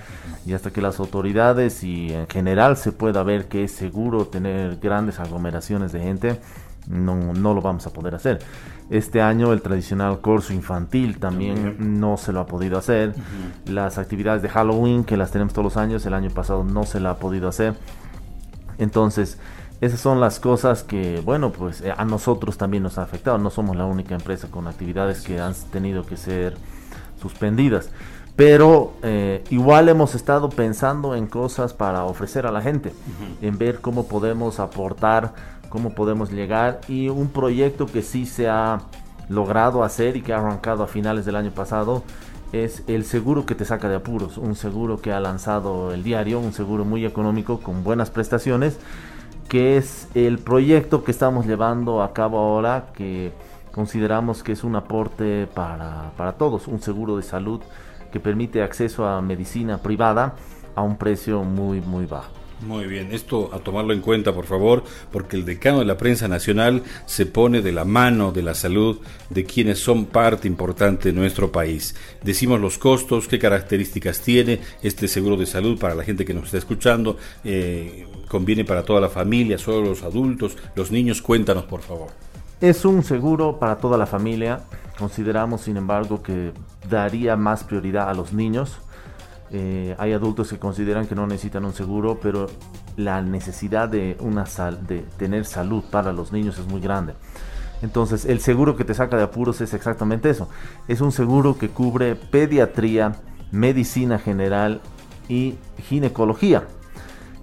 y 0.47 0.55
hasta 0.55 0.71
que 0.71 0.81
las 0.81 0.99
autoridades 0.99 1.85
y 1.85 2.13
en 2.13 2.27
general 2.27 2.77
se 2.77 2.93
pueda 2.93 3.23
ver 3.23 3.47
que 3.47 3.65
es 3.65 3.73
seguro 3.73 4.27
tener 4.27 4.79
grandes 4.79 5.21
aglomeraciones 5.21 5.93
de 5.93 6.01
gente 6.01 6.41
no, 6.89 7.33
no 7.33 7.55
lo 7.55 7.61
vamos 7.61 7.87
a 7.87 7.93
poder 7.93 8.15
hacer. 8.15 8.39
Este 8.91 9.21
año 9.21 9.53
el 9.53 9.63
tradicional 9.63 10.21
curso 10.21 10.53
infantil 10.53 11.19
también 11.19 12.01
no 12.01 12.17
se 12.17 12.33
lo 12.33 12.41
ha 12.41 12.47
podido 12.47 12.79
hacer. 12.79 13.15
Las 13.67 13.99
actividades 13.99 14.43
de 14.43 14.49
Halloween 14.49 15.05
que 15.05 15.17
las 15.17 15.33
tenemos 15.33 15.53
todos 15.53 15.65
los 15.65 15.77
años, 15.77 16.07
el 16.07 16.15
año 16.15 16.31
pasado 16.31 16.65
no 16.65 16.85
se 16.85 17.01
la 17.01 17.11
ha 17.11 17.17
podido 17.17 17.49
hacer. 17.49 17.75
Entonces, 18.79 19.39
esas 19.81 20.01
son 20.01 20.21
las 20.21 20.41
cosas 20.41 20.83
que, 20.83 21.21
bueno, 21.25 21.53
pues 21.53 21.81
eh, 21.81 21.93
a 21.97 22.05
nosotros 22.05 22.57
también 22.57 22.83
nos 22.83 22.99
ha 22.99 23.03
afectado. 23.03 23.39
No 23.39 23.51
somos 23.51 23.77
la 23.77 23.85
única 23.85 24.15
empresa 24.15 24.49
con 24.51 24.67
actividades 24.67 25.23
que 25.23 25.41
han 25.41 25.55
tenido 25.71 26.05
que 26.05 26.17
ser 26.17 26.57
suspendidas. 27.21 27.91
Pero 28.37 28.93
eh, 29.03 29.43
igual 29.51 29.89
hemos 29.89 30.15
estado 30.15 30.51
pensando 30.51 31.15
en 31.15 31.27
cosas 31.27 31.73
para 31.73 32.05
ofrecer 32.05 32.47
a 32.47 32.53
la 32.53 32.61
gente, 32.61 32.93
en 33.41 33.57
ver 33.57 33.81
cómo 33.81 34.09
podemos 34.09 34.61
aportar 34.61 35.33
cómo 35.69 35.91
podemos 35.91 36.31
llegar 36.31 36.81
y 36.89 37.09
un 37.09 37.29
proyecto 37.29 37.87
que 37.87 38.03
sí 38.03 38.27
se 38.27 38.49
ha 38.49 38.81
logrado 39.29 39.83
hacer 39.83 40.17
y 40.17 40.23
que 40.23 40.33
ha 40.33 40.39
arrancado 40.39 40.83
a 40.83 40.87
finales 40.87 41.25
del 41.25 41.37
año 41.37 41.51
pasado 41.51 42.03
es 42.53 42.83
el 42.87 43.05
seguro 43.05 43.45
que 43.45 43.55
te 43.55 43.65
saca 43.65 43.89
de 43.89 43.97
apuros, 43.97 44.39
un 44.39 44.55
seguro 44.55 45.01
que 45.01 45.13
ha 45.13 45.21
lanzado 45.21 45.93
el 45.93 46.05
diario, 46.05 46.39
un 46.39 46.53
seguro 46.53 46.85
muy 46.85 47.05
económico 47.05 47.59
con 47.59 47.83
buenas 47.83 48.11
prestaciones, 48.11 48.79
que 49.49 49.77
es 49.77 50.09
el 50.15 50.39
proyecto 50.39 51.05
que 51.05 51.11
estamos 51.11 51.47
llevando 51.47 52.03
a 52.03 52.13
cabo 52.13 52.39
ahora, 52.39 52.89
que 52.95 53.33
consideramos 53.73 54.43
que 54.43 54.53
es 54.53 54.65
un 54.65 54.77
aporte 54.77 55.47
para, 55.47 56.13
para 56.17 56.33
todos, 56.33 56.67
un 56.67 56.81
seguro 56.81 57.17
de 57.17 57.23
salud 57.23 57.61
que 58.11 58.21
permite 58.21 58.63
acceso 58.63 59.07
a 59.07 59.21
medicina 59.21 59.79
privada 59.79 60.35
a 60.75 60.83
un 60.83 60.97
precio 60.97 61.43
muy 61.43 61.81
muy 61.81 62.07
bajo. 62.07 62.47
Muy 62.61 62.87
bien, 62.87 63.13
esto 63.13 63.51
a 63.53 63.59
tomarlo 63.59 63.93
en 63.93 64.01
cuenta, 64.01 64.33
por 64.33 64.47
favor, 64.47 64.83
porque 65.13 65.37
el 65.37 65.45
decano 65.45 65.81
de 65.81 65.85
la 65.85 65.99
prensa 65.99 66.27
nacional 66.27 66.83
se 67.05 67.27
pone 67.27 67.61
de 67.61 67.71
la 67.71 67.85
mano 67.85 68.33
de 68.33 68.41
la 68.43 68.55
salud 68.55 68.99
de 69.29 69.45
quienes 69.45 69.79
son 69.79 70.07
parte 70.07 70.49
importante 70.49 71.11
de 71.11 71.15
nuestro 71.15 71.53
país. 71.53 71.95
Decimos 72.23 72.59
los 72.59 72.79
costos, 72.79 73.29
qué 73.29 73.39
características 73.39 74.23
tiene 74.23 74.61
este 74.83 75.07
seguro 75.07 75.37
de 75.37 75.45
salud 75.45 75.79
para 75.79 75.95
la 75.95 76.03
gente 76.03 76.25
que 76.25 76.33
nos 76.33 76.45
está 76.47 76.57
escuchando, 76.57 77.19
eh, 77.45 78.07
conviene 78.29 78.65
para 78.65 78.85
toda 78.85 79.01
la 79.01 79.09
familia, 79.09 79.59
solo 79.59 79.89
los 79.89 80.03
adultos, 80.03 80.57
los 80.75 80.91
niños, 80.91 81.23
cuéntanos, 81.23 81.65
por 81.65 81.81
favor. 81.81 82.09
Es 82.61 82.85
un 82.85 83.03
seguro 83.03 83.59
para 83.59 83.77
toda 83.77 83.99
la 83.99 84.07
familia. 84.07 84.61
Consideramos, 84.99 85.61
sin 85.63 85.77
embargo, 85.77 86.23
que 86.23 86.53
daría 86.89 87.37
más 87.37 87.65
prioridad 87.65 88.09
a 88.09 88.15
los 88.15 88.33
niños 88.33 88.79
eh, 89.51 89.95
hay 89.99 90.13
adultos 90.13 90.49
que 90.51 90.59
consideran 90.59 91.07
que 91.07 91.15
no 91.15 91.27
necesitan 91.27 91.65
un 91.65 91.73
seguro, 91.73 92.19
pero 92.21 92.47
la 92.97 93.23
necesidad 93.23 93.89
de, 93.89 94.17
una 94.21 94.47
sal, 94.47 94.87
de 94.87 95.01
tener 95.19 95.45
salud 95.45 95.85
para 95.91 96.13
los 96.13 96.33
niños 96.33 96.59
es 96.59 96.67
muy 96.67 96.81
grande. 96.81 97.15
Entonces, 97.83 98.25
el 98.25 98.41
seguro 98.41 98.77
que 98.77 98.85
te 98.85 98.95
saca 98.95 99.17
de 99.17 99.25
apuros 99.25 99.61
es 99.61 99.75
exactamente 99.75 100.31
eso. 100.31 100.49
Es 100.89 101.01
un 101.01 101.13
seguro 101.13 101.59
que 101.59 101.69
cubre 101.69 102.17
pediatría, 102.17 103.17
medicina 103.53 104.19
general 104.19 104.81
y 105.29 105.57
ginecología. 105.79 106.67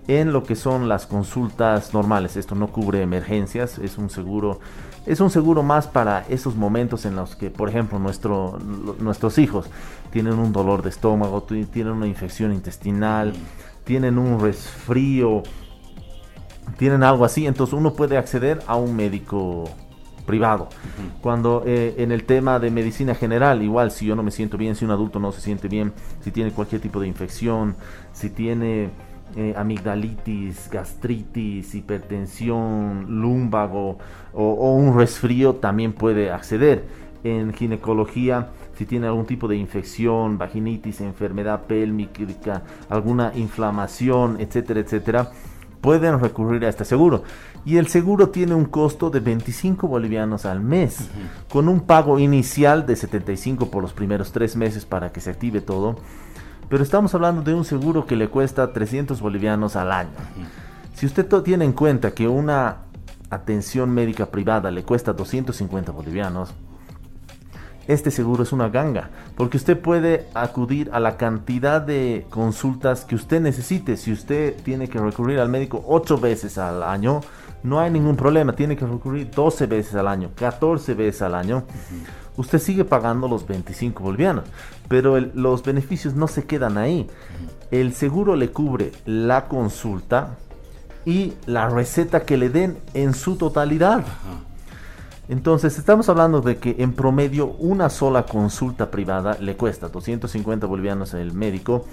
En 0.07 0.33
lo 0.33 0.43
que 0.43 0.55
son 0.55 0.89
las 0.89 1.05
consultas 1.05 1.93
normales, 1.93 2.35
esto 2.35 2.55
no 2.55 2.67
cubre 2.67 3.01
emergencias, 3.01 3.79
es 3.79 3.97
un 3.97 4.09
seguro 4.09 4.59
es 5.05 5.19
un 5.19 5.29
seguro 5.29 5.63
más 5.63 5.87
para 5.87 6.25
esos 6.29 6.55
momentos 6.55 7.05
en 7.05 7.17
los 7.17 7.35
que, 7.35 7.49
por 7.49 7.67
ejemplo, 7.67 7.99
nuestro, 7.99 8.57
nuestros 8.99 9.37
hijos 9.37 9.69
tienen 10.11 10.35
un 10.35 10.53
dolor 10.53 10.81
de 10.81 10.89
estómago, 10.89 11.43
tienen 11.43 11.93
una 11.93 12.07
infección 12.07 12.53
intestinal, 12.53 13.33
tienen 13.83 14.17
un 14.17 14.39
resfrío, 14.39 15.43
tienen 16.77 17.03
algo 17.03 17.25
así, 17.25 17.45
entonces 17.47 17.73
uno 17.73 17.93
puede 17.93 18.17
acceder 18.17 18.61
a 18.65 18.77
un 18.77 18.95
médico 18.95 19.65
privado. 20.25 20.69
Cuando 21.21 21.63
eh, 21.65 21.95
en 21.97 22.13
el 22.13 22.23
tema 22.23 22.59
de 22.59 22.71
medicina 22.71 23.13
general, 23.13 23.61
igual 23.61 23.91
si 23.91 24.05
yo 24.05 24.15
no 24.15 24.23
me 24.23 24.31
siento 24.31 24.57
bien, 24.57 24.75
si 24.75 24.85
un 24.85 24.91
adulto 24.91 25.19
no 25.19 25.33
se 25.33 25.41
siente 25.41 25.67
bien, 25.67 25.91
si 26.21 26.31
tiene 26.31 26.51
cualquier 26.51 26.79
tipo 26.79 27.01
de 27.01 27.07
infección, 27.07 27.75
si 28.13 28.29
tiene 28.29 28.89
eh, 29.35 29.53
amigdalitis, 29.57 30.69
gastritis, 30.69 31.73
hipertensión, 31.73 33.21
lumbago 33.21 33.97
o, 34.31 34.75
un 34.75 34.95
resfrío 34.97 35.55
también 35.55 35.93
puede 35.93 36.31
acceder. 36.31 36.83
En 37.23 37.53
ginecología, 37.53 38.49
si 38.77 38.85
tiene 38.85 39.07
algún 39.07 39.25
tipo 39.25 39.47
de 39.47 39.55
infección, 39.55 40.37
vaginitis, 40.37 41.01
enfermedad 41.01 41.61
pélvica, 41.63 42.63
alguna 42.89 43.31
inflamación, 43.35 44.37
etcétera, 44.39 44.81
etcétera, 44.81 45.31
pueden 45.81 46.19
recurrir 46.19 46.65
a 46.65 46.69
este 46.69 46.85
seguro. 46.85 47.23
Y 47.65 47.77
el 47.77 47.87
seguro 47.87 48.29
tiene 48.29 48.53
un 48.53 48.65
costo 48.65 49.09
de 49.09 49.19
25 49.19 49.87
bolivianos 49.87 50.45
al 50.45 50.59
mes, 50.59 51.09
con 51.49 51.69
un 51.69 51.81
pago 51.81 52.19
inicial 52.19 52.85
de 52.85 52.95
75 52.95 53.71
por 53.71 53.81
los 53.81 53.93
primeros 53.93 54.31
tres 54.31 54.55
meses 54.55 54.85
para 54.85 55.11
que 55.11 55.21
se 55.21 55.29
active 55.29 55.61
todo 55.61 55.97
pero 56.73 56.83
estamos 56.83 57.13
hablando 57.13 57.43
de 57.43 57.53
un 57.53 57.65
seguro 57.65 58.07
que 58.07 58.15
le 58.15 58.29
cuesta 58.29 58.73
300 58.73 59.21
bolivianos 59.21 59.75
al 59.75 59.91
año. 59.91 60.09
Si 60.95 61.05
usted 61.05 61.27
tiene 61.43 61.65
en 61.65 61.73
cuenta 61.73 62.15
que 62.15 62.27
una 62.27 62.77
atención 63.29 63.91
médica 63.91 64.25
privada 64.25 64.71
le 64.71 64.81
cuesta 64.81 65.13
250 65.13 65.91
bolivianos, 65.91 66.51
este 67.87 68.09
seguro 68.09 68.41
es 68.41 68.51
una 68.53 68.69
ganga, 68.69 69.11
porque 69.37 69.57
usted 69.57 69.79
puede 69.79 70.25
acudir 70.33 70.89
a 70.93 70.99
la 70.99 71.15
cantidad 71.15 71.79
de 71.79 72.25
consultas 72.31 73.05
que 73.05 73.13
usted 73.13 73.39
necesite. 73.39 73.95
Si 73.95 74.11
usted 74.11 74.59
tiene 74.63 74.87
que 74.87 74.97
recurrir 74.97 75.37
al 75.41 75.49
médico 75.49 75.85
ocho 75.87 76.17
veces 76.17 76.57
al 76.57 76.81
año, 76.81 77.21
no 77.61 77.79
hay 77.81 77.91
ningún 77.91 78.15
problema, 78.15 78.55
tiene 78.55 78.75
que 78.75 78.87
recurrir 78.87 79.29
12 79.29 79.67
veces 79.67 79.93
al 79.93 80.07
año, 80.07 80.31
14 80.33 80.95
veces 80.95 81.21
al 81.21 81.35
año, 81.35 81.65
usted 82.37 82.59
sigue 82.59 82.85
pagando 82.85 83.27
los 83.27 83.47
25 83.47 84.03
bolivianos, 84.03 84.45
pero 84.87 85.19
los 85.19 85.63
beneficios 85.63 86.15
no 86.15 86.27
se 86.27 86.45
quedan 86.45 86.77
ahí. 86.77 87.07
El 87.71 87.93
seguro 87.93 88.35
le 88.35 88.51
cubre 88.51 88.91
la 89.05 89.47
consulta 89.47 90.37
y 91.05 91.33
la 91.45 91.69
receta 91.69 92.25
que 92.25 92.37
le 92.37 92.49
den 92.49 92.77
en 92.93 93.13
su 93.13 93.35
totalidad. 93.35 94.05
Entonces, 95.29 95.77
estamos 95.77 96.09
hablando 96.09 96.41
de 96.41 96.57
que 96.57 96.75
en 96.79 96.93
promedio 96.93 97.47
una 97.59 97.89
sola 97.89 98.25
consulta 98.25 98.91
privada 98.91 99.37
le 99.39 99.55
cuesta 99.55 99.87
250 99.87 100.67
bolivianos 100.67 101.13
el 101.13 101.33
médico. 101.33 101.85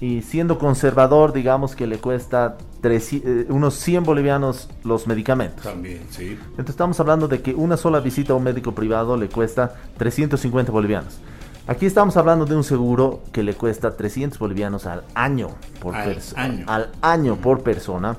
Y 0.00 0.22
siendo 0.22 0.58
conservador, 0.58 1.32
digamos 1.32 1.74
que 1.74 1.86
le 1.86 1.98
cuesta 1.98 2.56
eh, 2.82 3.46
unos 3.48 3.74
100 3.74 4.04
bolivianos 4.04 4.68
los 4.84 5.06
medicamentos. 5.06 5.64
También, 5.64 6.02
sí. 6.10 6.38
Entonces 6.50 6.70
estamos 6.70 6.98
hablando 7.00 7.28
de 7.28 7.42
que 7.42 7.54
una 7.54 7.76
sola 7.76 8.00
visita 8.00 8.32
a 8.32 8.36
un 8.36 8.44
médico 8.44 8.72
privado 8.72 9.16
le 9.16 9.28
cuesta 9.28 9.74
350 9.96 10.70
bolivianos. 10.70 11.18
Aquí 11.66 11.84
estamos 11.84 12.16
hablando 12.16 12.46
de 12.46 12.56
un 12.56 12.64
seguro 12.64 13.20
que 13.32 13.42
le 13.42 13.54
cuesta 13.54 13.94
300 13.94 14.38
bolivianos 14.38 14.86
al 14.86 15.02
año 15.14 15.50
por 15.80 15.92
persona. 15.92 16.64
Al 16.66 16.90
año 17.02 17.36
por 17.36 17.62
persona. 17.62 18.16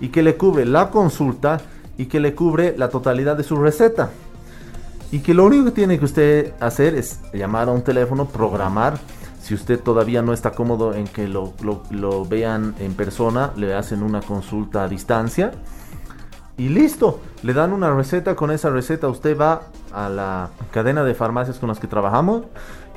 Y 0.00 0.08
que 0.08 0.22
le 0.22 0.36
cubre 0.36 0.64
la 0.64 0.90
consulta 0.90 1.60
y 1.96 2.06
que 2.06 2.20
le 2.20 2.34
cubre 2.34 2.76
la 2.78 2.90
totalidad 2.90 3.36
de 3.36 3.42
su 3.42 3.56
receta. 3.56 4.10
Y 5.10 5.18
que 5.20 5.34
lo 5.34 5.46
único 5.46 5.64
que 5.64 5.70
tiene 5.72 5.98
que 5.98 6.04
usted 6.04 6.52
hacer 6.60 6.94
es 6.94 7.18
llamar 7.32 7.68
a 7.68 7.72
un 7.72 7.82
teléfono, 7.82 8.26
programar 8.26 9.00
si 9.48 9.54
usted 9.54 9.80
todavía 9.80 10.20
no 10.20 10.34
está 10.34 10.50
cómodo 10.50 10.92
en 10.92 11.06
que 11.06 11.26
lo, 11.26 11.54
vean 12.28 12.74
en 12.80 12.92
persona, 12.92 13.50
le 13.56 13.72
hacen 13.72 14.02
una 14.02 14.20
consulta 14.20 14.84
a 14.84 14.88
distancia 14.88 15.52
y 16.58 16.68
listo. 16.68 17.20
Le 17.42 17.54
dan 17.54 17.72
una 17.72 17.90
receta, 17.94 18.36
con 18.36 18.50
esa 18.50 18.68
receta 18.68 19.08
usted 19.08 19.38
va 19.38 19.62
a 19.90 20.10
la 20.10 20.50
cadena 20.70 21.02
de 21.02 21.14
farmacias 21.14 21.58
con 21.58 21.70
las 21.70 21.80
que 21.80 21.86
trabajamos 21.86 22.42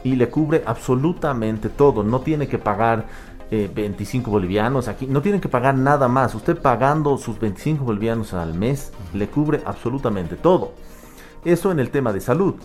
y 0.03 0.17
le 0.17 0.27
cubre 0.27 0.61
absolutamente 0.65 1.69
todo. 1.69 2.03
No 2.03 2.19
tiene 2.19 2.49
que 2.49 2.57
pagar 2.57 3.05
25 3.49 4.29
eh, 4.29 4.33
bolivianos 4.33 4.89
aquí, 4.89 5.07
no 5.07 5.21
tiene 5.21 5.39
que 5.39 5.47
pagar 5.47 5.75
nada 5.75 6.09
más. 6.09 6.35
Usted 6.35 6.61
pagando 6.61 7.17
sus 7.17 7.39
25 7.39 7.85
bolivianos 7.85 8.33
al 8.33 8.55
mes 8.55 8.91
le 9.13 9.29
cubre 9.29 9.61
absolutamente 9.65 10.35
todo. 10.35 10.73
Eso 11.45 11.71
en 11.71 11.79
el 11.79 11.91
tema 11.91 12.11
de 12.11 12.19
salud. 12.19 12.55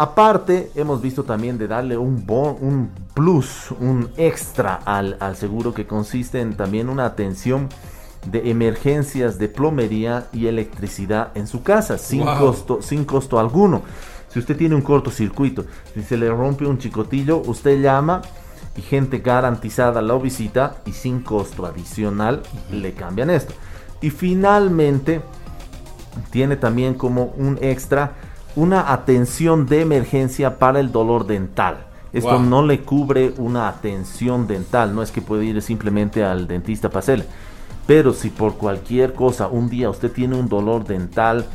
Aparte, 0.00 0.70
hemos 0.76 1.02
visto 1.02 1.24
también 1.24 1.58
de 1.58 1.66
darle 1.66 1.98
un, 1.98 2.24
un 2.28 2.90
plus, 3.14 3.72
un 3.80 4.08
extra 4.16 4.76
al, 4.84 5.18
seguro 5.34 5.74
que 5.74 5.88
consiste 5.88 6.40
en 6.40 6.56
también 6.56 6.88
una 6.88 7.04
atención 7.04 7.68
de 8.24 8.48
emergencias 8.48 9.40
de 9.40 9.48
plomería 9.48 10.28
y 10.32 10.46
electricidad 10.46 11.36
en 11.36 11.48
su 11.48 11.64
casa, 11.64 11.98
sin, 11.98 12.24
costo, 12.24 12.80
sin 12.80 13.04
costo 13.04 13.40
alguno. 13.40 13.82
Si 14.28 14.38
usted 14.38 14.56
tiene 14.56 14.76
un 14.76 14.82
cortocircuito, 14.82 15.64
si 15.94 16.02
se 16.02 16.16
le 16.16 16.30
rompe 16.30 16.64
un 16.64 16.78
chicotillo, 16.78 17.38
usted 17.38 17.82
llama 17.82 18.22
y 18.76 18.82
gente 18.82 19.18
garantizada 19.18 20.00
lo 20.00 20.20
visita 20.20 20.76
y 20.86 20.92
sin 20.92 21.22
costo 21.22 21.66
adicional 21.66 22.44
le 22.70 22.92
cambian 22.92 23.30
esto. 23.30 23.52
Y 24.00 24.10
finalmente, 24.10 25.22
tiene 26.30 26.54
también 26.54 26.94
como 26.94 27.32
un 27.36 27.58
extra 27.60 28.12
una 28.56 28.92
atención 28.92 29.66
de 29.66 29.82
emergencia 29.82 30.58
para 30.58 30.80
el 30.80 30.92
dolor 30.92 31.26
dental. 31.26 31.86
Esto 32.12 32.38
no 32.38 32.64
le 32.64 32.80
cubre 32.80 33.34
una 33.36 33.68
atención 33.68 34.46
dental, 34.46 34.94
no 34.94 35.02
es 35.02 35.10
que 35.10 35.20
puede 35.20 35.44
ir 35.44 35.60
simplemente 35.60 36.24
al 36.24 36.48
dentista 36.48 36.88
para 36.88 37.00
hacerle. 37.00 37.26
Pero 37.86 38.12
si 38.12 38.30
por 38.30 38.54
cualquier 38.54 39.12
cosa 39.12 39.48
un 39.48 39.68
día 39.68 39.90
usted 39.90 40.10
tiene 40.10 40.36
un 40.36 40.48
dolor 40.48 40.84
dental 40.84 41.46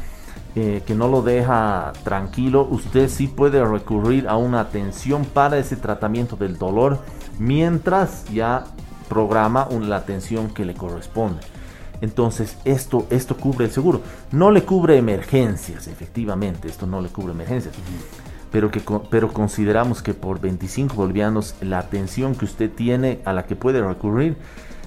eh, 0.55 0.83
que 0.85 0.93
no 0.93 1.07
lo 1.07 1.23
deja 1.23 1.93
tranquilo, 2.03 2.67
usted 2.69 3.09
sí 3.09 3.27
puede 3.27 3.65
recurrir 3.65 4.27
a 4.27 4.37
una 4.37 4.59
atención 4.59 5.25
para 5.25 5.57
ese 5.57 5.75
tratamiento 5.75 6.35
del 6.35 6.57
dolor 6.57 6.99
mientras 7.39 8.25
ya 8.31 8.65
programa 9.09 9.67
la 9.81 9.97
atención 9.97 10.53
que 10.53 10.65
le 10.65 10.75
corresponde. 10.75 11.41
Entonces, 12.03 12.57
esto, 12.65 13.07
esto 13.11 13.37
cubre 13.37 13.63
el 13.63 13.71
seguro. 13.71 14.01
No 14.33 14.51
le 14.51 14.63
cubre 14.63 14.97
emergencias, 14.97 15.87
efectivamente, 15.87 16.67
esto 16.67 16.85
no 16.85 16.99
le 16.99 17.07
cubre 17.07 17.31
emergencias. 17.31 17.73
Pero, 18.51 18.69
que, 18.69 18.81
pero 19.09 19.31
consideramos 19.31 20.01
que 20.01 20.13
por 20.13 20.41
25 20.41 20.95
bolivianos 20.95 21.55
la 21.61 21.79
atención 21.79 22.35
que 22.35 22.43
usted 22.43 22.69
tiene 22.69 23.21
a 23.23 23.31
la 23.31 23.45
que 23.45 23.55
puede 23.55 23.81
recurrir, 23.81 24.35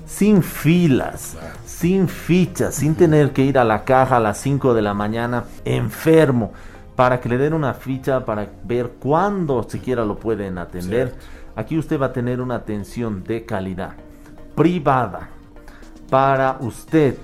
sin 0.04 0.42
filas, 0.42 1.38
sin 1.64 2.06
fichas, 2.06 2.74
sin 2.74 2.94
tener 2.94 3.32
que 3.32 3.44
ir 3.44 3.56
a 3.56 3.64
la 3.64 3.84
caja 3.84 4.18
a 4.18 4.20
las 4.20 4.36
5 4.42 4.74
de 4.74 4.82
la 4.82 4.92
mañana 4.92 5.44
enfermo, 5.64 6.52
para 6.96 7.18
que 7.18 7.30
le 7.30 7.38
den 7.38 7.54
una 7.54 7.72
ficha 7.72 8.26
para 8.26 8.46
ver 8.64 8.96
cuándo 9.00 9.66
siquiera 9.66 10.04
lo 10.04 10.18
pueden 10.18 10.58
atender. 10.58 11.14
Aquí 11.54 11.78
usted 11.78 11.98
va 11.98 12.06
a 12.06 12.12
tener 12.12 12.42
una 12.42 12.56
atención 12.56 13.24
de 13.24 13.46
calidad, 13.46 13.94
privada, 14.54 15.30
para 16.10 16.58
usted, 16.60 17.16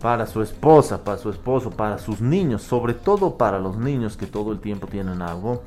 para 0.00 0.26
su 0.26 0.42
esposa, 0.42 1.04
para 1.04 1.18
su 1.18 1.30
esposo, 1.30 1.70
para 1.70 1.98
sus 1.98 2.20
niños, 2.20 2.62
sobre 2.62 2.94
todo 2.94 3.36
para 3.36 3.58
los 3.58 3.76
niños 3.76 4.16
que 4.16 4.26
todo 4.26 4.52
el 4.52 4.60
tiempo 4.60 4.86
tienen 4.86 5.22
algo, 5.22 5.62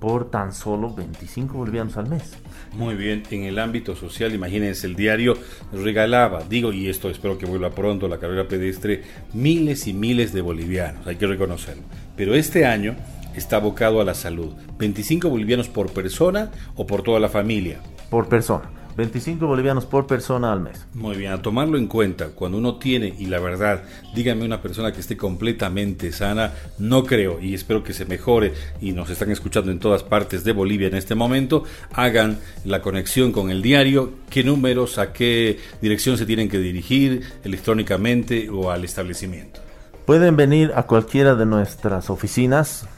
por 0.00 0.30
tan 0.30 0.52
solo 0.52 0.94
25 0.94 1.56
bolivianos 1.56 1.96
al 1.96 2.08
mes. 2.08 2.36
Muy 2.72 2.94
bien, 2.94 3.22
en 3.30 3.44
el 3.44 3.58
ámbito 3.58 3.96
social, 3.96 4.34
imagínense, 4.34 4.86
el 4.86 4.94
diario 4.94 5.36
regalaba, 5.72 6.42
digo, 6.48 6.72
y 6.72 6.88
esto 6.88 7.08
espero 7.08 7.38
que 7.38 7.46
vuelva 7.46 7.70
pronto, 7.70 8.06
la 8.06 8.18
carrera 8.18 8.46
pedestre, 8.46 9.02
miles 9.32 9.86
y 9.86 9.94
miles 9.94 10.32
de 10.32 10.42
bolivianos, 10.42 11.06
hay 11.06 11.16
que 11.16 11.26
reconocerlo. 11.26 11.82
Pero 12.16 12.34
este 12.34 12.66
año 12.66 12.96
está 13.34 13.56
abocado 13.56 14.00
a 14.00 14.04
la 14.04 14.14
salud. 14.14 14.54
25 14.78 15.28
bolivianos 15.28 15.68
por 15.68 15.92
persona 15.92 16.50
o 16.74 16.86
por 16.86 17.02
toda 17.02 17.20
la 17.20 17.28
familia. 17.28 17.78
Por 18.10 18.28
persona. 18.28 18.75
25 18.96 19.46
bolivianos 19.46 19.84
por 19.84 20.06
persona 20.06 20.52
al 20.52 20.60
mes. 20.60 20.86
Muy 20.94 21.16
bien, 21.16 21.32
a 21.32 21.42
tomarlo 21.42 21.76
en 21.76 21.86
cuenta, 21.86 22.28
cuando 22.28 22.56
uno 22.56 22.76
tiene, 22.76 23.14
y 23.18 23.26
la 23.26 23.38
verdad, 23.38 23.82
dígame 24.14 24.44
una 24.44 24.62
persona 24.62 24.92
que 24.92 25.00
esté 25.00 25.16
completamente 25.16 26.12
sana, 26.12 26.54
no 26.78 27.04
creo, 27.04 27.38
y 27.40 27.54
espero 27.54 27.84
que 27.84 27.92
se 27.92 28.06
mejore, 28.06 28.54
y 28.80 28.92
nos 28.92 29.10
están 29.10 29.30
escuchando 29.30 29.70
en 29.70 29.80
todas 29.80 30.02
partes 30.02 30.44
de 30.44 30.52
Bolivia 30.52 30.88
en 30.88 30.96
este 30.96 31.14
momento, 31.14 31.64
hagan 31.92 32.38
la 32.64 32.80
conexión 32.80 33.32
con 33.32 33.50
el 33.50 33.60
diario, 33.60 34.14
qué 34.30 34.42
números, 34.42 34.96
a 34.98 35.12
qué 35.12 35.58
dirección 35.82 36.16
se 36.16 36.24
tienen 36.24 36.48
que 36.48 36.58
dirigir 36.58 37.22
electrónicamente 37.44 38.48
o 38.48 38.70
al 38.70 38.84
establecimiento. 38.84 39.60
Pueden 40.06 40.36
venir 40.36 40.72
a 40.74 40.84
cualquiera 40.84 41.34
de 41.34 41.44
nuestras 41.44 42.08
oficinas, 42.10 42.88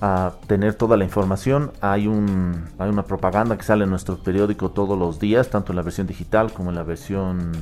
a 0.00 0.32
tener 0.46 0.74
toda 0.74 0.96
la 0.96 1.04
información. 1.04 1.72
Hay, 1.80 2.06
un, 2.06 2.64
hay 2.78 2.88
una 2.88 3.04
propaganda 3.04 3.56
que 3.56 3.62
sale 3.62 3.84
en 3.84 3.90
nuestro 3.90 4.16
periódico 4.16 4.70
todos 4.70 4.98
los 4.98 5.18
días, 5.18 5.50
tanto 5.50 5.72
en 5.72 5.76
la 5.76 5.82
versión 5.82 6.06
digital 6.06 6.52
como 6.52 6.70
en 6.70 6.76
la 6.76 6.82
versión 6.82 7.52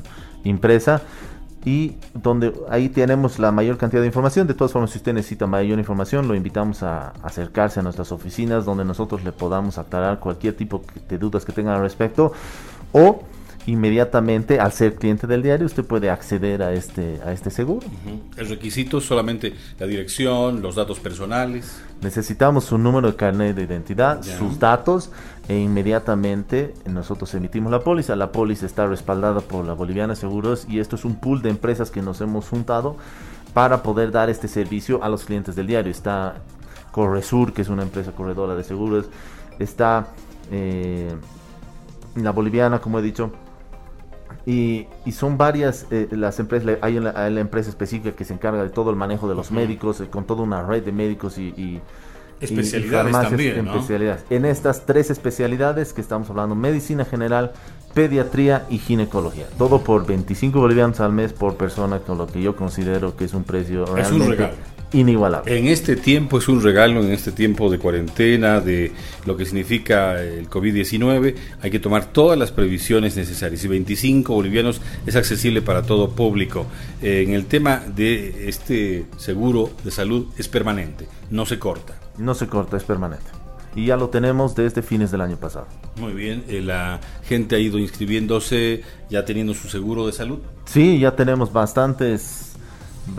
impresa. 0.44 1.02
Y 1.64 1.96
donde 2.14 2.52
ahí 2.70 2.88
tenemos 2.88 3.38
la 3.38 3.52
mayor 3.52 3.76
cantidad 3.76 4.02
de 4.02 4.08
información. 4.08 4.48
De 4.48 4.54
todas 4.54 4.72
formas, 4.72 4.90
si 4.90 4.98
usted 4.98 5.12
necesita 5.12 5.46
mayor 5.46 5.78
información, 5.78 6.26
lo 6.26 6.34
invitamos 6.34 6.82
a 6.82 7.10
acercarse 7.22 7.78
a 7.78 7.82
nuestras 7.84 8.10
oficinas 8.10 8.64
donde 8.64 8.84
nosotros 8.84 9.22
le 9.22 9.30
podamos 9.30 9.78
aclarar 9.78 10.18
cualquier 10.18 10.56
tipo 10.56 10.82
de 11.08 11.18
dudas 11.18 11.44
que 11.44 11.52
tenga 11.52 11.76
al 11.76 11.82
respecto. 11.82 12.32
O 12.92 13.22
inmediatamente 13.66 14.58
al 14.58 14.72
ser 14.72 14.96
cliente 14.96 15.26
del 15.26 15.42
diario 15.42 15.66
usted 15.66 15.84
puede 15.84 16.10
acceder 16.10 16.62
a 16.62 16.72
este 16.72 17.20
a 17.24 17.32
este 17.32 17.50
seguro. 17.50 17.86
El 18.36 18.48
requisito 18.48 19.00
solamente 19.00 19.54
la 19.78 19.86
dirección, 19.86 20.62
los 20.62 20.74
datos 20.74 21.00
personales. 21.00 21.80
Necesitamos 22.00 22.64
su 22.64 22.78
número 22.78 23.08
de 23.08 23.16
carnet 23.16 23.54
de 23.54 23.62
identidad, 23.62 24.22
sus 24.22 24.58
datos 24.58 25.10
e 25.48 25.58
inmediatamente 25.58 26.74
nosotros 26.86 27.32
emitimos 27.34 27.70
la 27.70 27.80
póliza. 27.80 28.16
La 28.16 28.32
póliza 28.32 28.66
está 28.66 28.86
respaldada 28.86 29.40
por 29.40 29.64
la 29.64 29.74
Boliviana 29.74 30.16
Seguros 30.16 30.66
y 30.68 30.80
esto 30.80 30.96
es 30.96 31.04
un 31.04 31.16
pool 31.16 31.42
de 31.42 31.50
empresas 31.50 31.90
que 31.90 32.02
nos 32.02 32.20
hemos 32.20 32.48
juntado 32.48 32.96
para 33.54 33.82
poder 33.82 34.10
dar 34.10 34.30
este 34.30 34.48
servicio 34.48 35.04
a 35.04 35.08
los 35.08 35.24
clientes 35.24 35.54
del 35.54 35.68
diario. 35.68 35.92
Está 35.92 36.42
Corresur, 36.90 37.52
que 37.52 37.62
es 37.62 37.68
una 37.68 37.82
empresa 37.82 38.12
corredora 38.12 38.56
de 38.56 38.64
seguros. 38.64 39.06
Está 39.58 40.08
eh, 40.50 41.14
la 42.16 42.32
Boliviana, 42.32 42.80
como 42.80 42.98
he 42.98 43.02
dicho 43.02 43.32
y, 44.46 44.86
son 45.12 45.38
varias 45.38 45.86
eh, 45.90 46.08
las 46.10 46.38
empresas, 46.40 46.78
hay 46.80 46.98
la, 46.98 47.28
empresa 47.28 47.70
específica 47.70 48.12
que 48.12 48.24
se 48.24 48.34
encarga 48.34 48.62
de 48.62 48.70
todo 48.70 48.90
el 48.90 48.96
manejo 48.96 49.28
de 49.28 49.34
los 49.34 49.50
médicos, 49.50 50.00
eh, 50.00 50.08
con 50.08 50.24
toda 50.24 50.42
una 50.42 50.62
red 50.62 50.82
de 50.82 50.92
médicos 50.92 51.38
y, 51.38 51.80
especialidades 52.40 53.12
también, 53.12 53.68
especialidades. 53.68 54.24
En 54.30 54.44
estas 54.44 54.84
tres 54.84 55.10
especialidades 55.10 55.92
que 55.92 56.00
estamos 56.00 56.28
hablando, 56.28 56.54
medicina 56.54 57.04
general, 57.04 57.52
pediatría 57.94 58.66
y 58.68 58.78
ginecología. 58.78 59.46
Todo 59.58 59.82
por 59.82 60.06
25 60.06 60.58
bolivianos 60.58 61.00
al 61.00 61.12
mes 61.12 61.32
por 61.32 61.56
persona, 61.56 62.00
con 62.00 62.18
lo 62.18 62.26
que 62.26 62.42
yo 62.42 62.56
considero 62.56 63.16
que 63.16 63.26
es 63.26 63.34
un 63.34 63.44
precio 63.44 63.86
realmente 63.86 64.50
inigualable. 64.92 65.56
En 65.56 65.66
este 65.66 65.96
tiempo 65.96 66.38
es 66.38 66.48
un 66.48 66.62
regalo, 66.62 67.02
en 67.02 67.12
este 67.12 67.32
tiempo 67.32 67.70
de 67.70 67.78
cuarentena, 67.78 68.60
de 68.60 68.92
lo 69.26 69.36
que 69.36 69.44
significa 69.44 70.22
el 70.22 70.48
COVID-19, 70.48 71.34
hay 71.60 71.70
que 71.70 71.78
tomar 71.78 72.12
todas 72.12 72.38
las 72.38 72.52
previsiones 72.52 73.16
necesarias. 73.16 73.64
Y 73.64 73.68
25 73.68 74.34
bolivianos 74.34 74.80
es 75.06 75.16
accesible 75.16 75.62
para 75.62 75.82
todo 75.82 76.10
público. 76.10 76.66
En 77.00 77.32
el 77.32 77.46
tema 77.46 77.82
de 77.94 78.48
este 78.48 79.06
seguro 79.16 79.70
de 79.84 79.90
salud 79.90 80.26
es 80.36 80.48
permanente, 80.48 81.06
no 81.30 81.46
se 81.46 81.58
corta. 81.58 81.94
No 82.18 82.34
se 82.34 82.46
corta, 82.46 82.76
es 82.76 82.84
permanente. 82.84 83.26
Y 83.74 83.86
ya 83.86 83.96
lo 83.96 84.10
tenemos 84.10 84.54
desde 84.54 84.82
fines 84.82 85.10
del 85.10 85.22
año 85.22 85.36
pasado. 85.36 85.66
Muy 85.96 86.12
bien, 86.12 86.44
eh, 86.48 86.60
la 86.60 87.00
gente 87.24 87.56
ha 87.56 87.58
ido 87.58 87.78
inscribiéndose, 87.78 88.82
ya 89.08 89.24
teniendo 89.24 89.54
su 89.54 89.68
seguro 89.68 90.06
de 90.06 90.12
salud. 90.12 90.40
Sí, 90.66 90.98
ya 90.98 91.16
tenemos 91.16 91.52
bastantes 91.52 92.51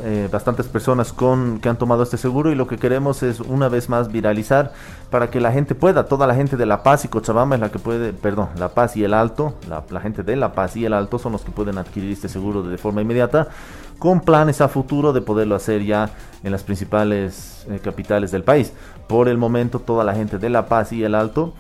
eh, 0.02 0.30
bastantes 0.32 0.68
personas 0.68 1.12
con 1.12 1.60
que 1.60 1.68
han 1.68 1.78
tomado 1.78 2.04
este 2.04 2.18
seguro 2.18 2.52
y 2.52 2.56
lo 2.56 2.68
que 2.68 2.78
queremos 2.78 3.22
es 3.22 3.42
una 3.42 3.68
vez 3.68 3.90
más 3.90 4.12
viralizar 4.12 4.72
para 5.10 5.30
que 5.30 5.42
la 5.42 5.52
gente 5.52 5.76
pueda, 5.76 6.06
toda 6.06 6.26
la 6.26 6.36
gente 6.36 6.56
de 6.56 6.66
La 6.66 6.84
Paz 6.84 7.04
y 7.04 7.10
Cochabamba 7.10 7.56
es 7.56 7.62
la 7.62 7.70
que 7.70 7.80
puede, 7.80 8.14
perdón, 8.14 8.50
La 8.58 8.70
Paz 8.70 8.96
y 8.96 9.04
el 9.04 9.14
Alto, 9.14 9.56
la, 9.68 10.00
gente 10.00 10.24
de 10.24 10.38
La 10.38 10.54
Paz 10.54 10.78
y 10.78 10.86
el 10.86 10.94
Alto 10.94 11.20
son 11.20 11.34
los 11.34 11.42
que 11.42 11.52
pueden 11.52 11.78
adquirir 11.78 12.12
este 12.14 12.30
seguro 12.30 12.64
de 12.64 12.78
forma 12.78 13.02
inmediata 13.02 13.50
con 14.00 14.22
planes 14.22 14.62
a 14.62 14.70
futuro 14.70 15.12
de 15.12 15.22
poderlo 15.22 15.56
hacer 15.56 15.84
ya 15.84 16.10
en 16.44 16.52
las 16.52 16.64
principales 16.64 17.66
eh, 17.70 17.80
capitales 17.84 18.32
del 18.32 18.44
país. 18.44 18.74
Por 19.08 19.28
el 19.28 19.38
momento 19.38 19.80
toda 19.80 20.04
la 20.04 20.16
gente 20.16 20.38
de 20.38 20.50
La 20.50 20.68
Paz 20.68 20.94
y 20.94 21.04
el 21.04 21.14
Alto 21.14 21.54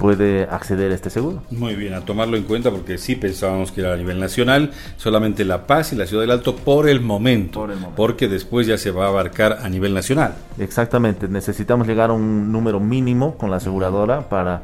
puede 0.00 0.44
acceder 0.44 0.90
a 0.90 0.94
este 0.94 1.10
seguro. 1.10 1.42
Muy 1.50 1.76
bien, 1.76 1.92
a 1.92 2.00
tomarlo 2.00 2.38
en 2.38 2.44
cuenta 2.44 2.70
porque 2.70 2.96
sí 2.96 3.16
pensábamos 3.16 3.70
que 3.70 3.82
era 3.82 3.92
a 3.92 3.96
nivel 3.96 4.18
nacional, 4.18 4.70
solamente 4.96 5.44
La 5.44 5.66
Paz 5.66 5.92
y 5.92 5.96
la 5.96 6.06
Ciudad 6.06 6.22
del 6.22 6.30
Alto 6.30 6.56
por 6.56 6.88
el 6.88 7.02
momento, 7.02 7.60
por 7.60 7.70
el 7.70 7.76
momento. 7.76 7.96
porque 7.96 8.26
después 8.26 8.66
ya 8.66 8.78
se 8.78 8.90
va 8.90 9.04
a 9.04 9.08
abarcar 9.08 9.58
a 9.62 9.68
nivel 9.68 9.92
nacional. 9.92 10.34
Exactamente, 10.58 11.28
necesitamos 11.28 11.86
llegar 11.86 12.08
a 12.08 12.14
un 12.14 12.50
número 12.50 12.80
mínimo 12.80 13.36
con 13.36 13.50
la 13.50 13.58
aseguradora 13.58 14.28
para 14.30 14.62